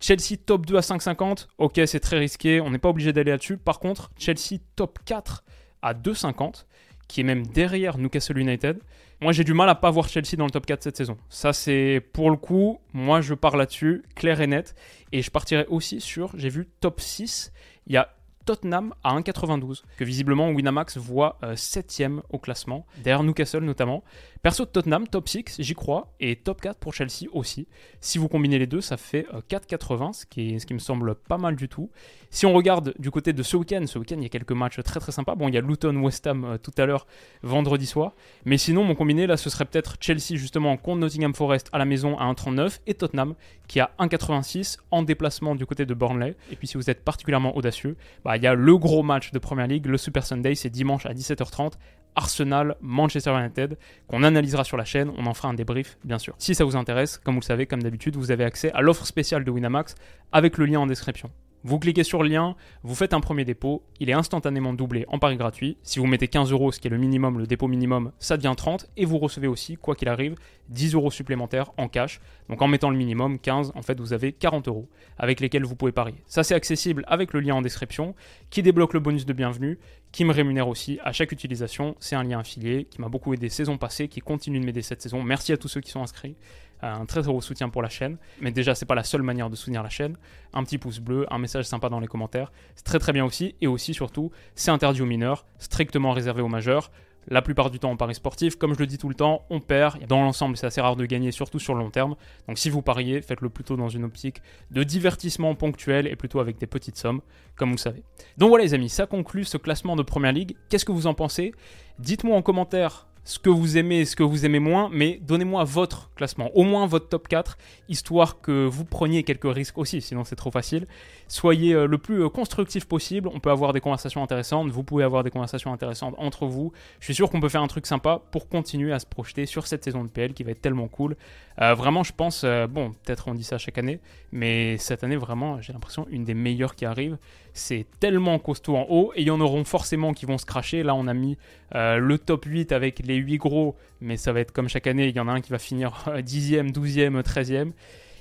[0.00, 3.56] Chelsea top 2 à 5,50, ok c'est très risqué, on n'est pas obligé d'aller là-dessus.
[3.56, 5.44] Par contre, Chelsea top 4
[5.80, 6.64] à 2,50
[7.08, 8.80] qui est même derrière Newcastle United.
[9.20, 11.16] Moi, j'ai du mal à pas voir Chelsea dans le top 4 cette saison.
[11.28, 14.74] Ça, c'est pour le coup, moi, je pars là-dessus, clair et net.
[15.12, 17.52] Et je partirai aussi sur, j'ai vu top 6.
[17.86, 18.08] Il y a
[18.44, 24.02] Tottenham à 1,92, que visiblement Winamax voit 7ème au classement, derrière Newcastle notamment.
[24.42, 27.68] Perso Tottenham, top 6, j'y crois, et top 4 pour Chelsea aussi.
[28.00, 31.38] Si vous combinez les deux, ça fait 4,80, ce qui, ce qui me semble pas
[31.38, 31.90] mal du tout.
[32.30, 34.80] Si on regarde du côté de ce week-end, ce week-end il y a quelques matchs
[34.82, 35.36] très très sympas.
[35.36, 37.06] Bon, il y a Luton West Ham tout à l'heure,
[37.44, 38.14] vendredi soir.
[38.44, 41.84] Mais sinon, mon combiné là, ce serait peut-être Chelsea justement contre Nottingham Forest à la
[41.84, 43.36] maison à 1,39 et Tottenham
[43.68, 46.34] qui a 1,86 en déplacement du côté de Burnley.
[46.50, 49.38] Et puis si vous êtes particulièrement audacieux, bah, il y a le gros match de
[49.38, 51.74] Premier League, le Super Sunday, c'est dimanche à 17h30
[52.16, 55.10] Arsenal, Manchester United, qu'on analysera sur la chaîne.
[55.16, 56.34] On en fera un débrief, bien sûr.
[56.38, 59.06] Si ça vous intéresse, comme vous le savez, comme d'habitude, vous avez accès à l'offre
[59.06, 59.94] spéciale de Winamax
[60.32, 61.30] avec le lien en description.
[61.64, 65.20] Vous cliquez sur le lien, vous faites un premier dépôt, il est instantanément doublé en
[65.20, 65.76] pari gratuit.
[65.84, 68.54] Si vous mettez 15 euros, ce qui est le minimum, le dépôt minimum, ça devient
[68.56, 70.34] 30 et vous recevez aussi, quoi qu'il arrive,
[70.70, 72.20] 10 euros supplémentaires en cash.
[72.48, 74.88] Donc en mettant le minimum, 15, en fait, vous avez 40 euros
[75.18, 76.16] avec lesquels vous pouvez parier.
[76.26, 78.16] Ça, c'est accessible avec le lien en description
[78.50, 79.78] qui débloque le bonus de bienvenue,
[80.10, 81.94] qui me rémunère aussi à chaque utilisation.
[82.00, 85.00] C'est un lien affilié qui m'a beaucoup aidé saison passée, qui continue de m'aider cette
[85.00, 85.22] saison.
[85.22, 86.34] Merci à tous ceux qui sont inscrits
[86.82, 88.18] un très gros soutien pour la chaîne.
[88.40, 90.16] Mais déjà, c'est pas la seule manière de soutenir la chaîne.
[90.52, 93.54] Un petit pouce bleu, un message sympa dans les commentaires, c'est très très bien aussi.
[93.60, 96.90] Et aussi, surtout, c'est interdit aux mineurs, strictement réservé aux majeurs.
[97.28, 99.60] La plupart du temps en paris sportif, comme je le dis tout le temps, on
[99.60, 100.04] perd.
[100.08, 102.16] Dans l'ensemble, c'est assez rare de gagner, surtout sur le long terme.
[102.48, 106.58] Donc si vous pariez, faites-le plutôt dans une optique de divertissement ponctuel et plutôt avec
[106.58, 107.20] des petites sommes,
[107.54, 108.02] comme vous savez.
[108.38, 110.56] Donc voilà les amis, ça conclut ce classement de Première Ligue.
[110.68, 111.54] Qu'est-ce que vous en pensez?
[112.00, 116.10] Dites-moi en commentaire ce que vous aimez ce que vous aimez moins, mais donnez-moi votre
[116.14, 117.56] classement, au moins votre top 4,
[117.88, 120.86] histoire que vous preniez quelques risques aussi, sinon c'est trop facile.
[121.28, 125.04] Soyez euh, le plus euh, constructif possible, on peut avoir des conversations intéressantes, vous pouvez
[125.04, 126.72] avoir des conversations intéressantes entre vous.
[126.98, 129.66] Je suis sûr qu'on peut faire un truc sympa pour continuer à se projeter sur
[129.66, 131.16] cette saison de PL qui va être tellement cool.
[131.60, 134.00] Euh, vraiment, je pense, bon, peut-être on dit ça chaque année,
[134.32, 137.18] mais cette année, vraiment, j'ai l'impression une des meilleures qui arrive.
[137.54, 140.82] C'est tellement costaud en haut, et il y en auront forcément qui vont se cracher.
[140.82, 141.36] Là, on a mis
[141.72, 145.16] le top 8 avec les 8 gros, mais ça va être comme chaque année, il
[145.16, 147.72] y en a un qui va finir 10e, 12e, 13e.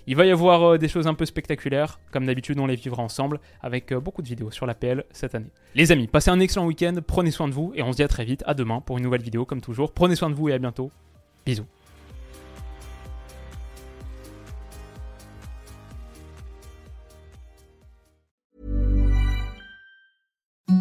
[0.08, 3.04] Il va y avoir euh, des choses un peu spectaculaires, comme d'habitude on les vivra
[3.04, 5.52] ensemble, avec euh, beaucoup de vidéos sur l'APL cette année.
[5.76, 8.08] Les amis, passez un excellent week-end, prenez soin de vous, et on se dit à
[8.08, 9.94] très vite, à demain pour une nouvelle vidéo comme toujours.
[9.94, 10.92] Prenez soin de vous et à bientôt.
[11.46, 11.66] Bisous.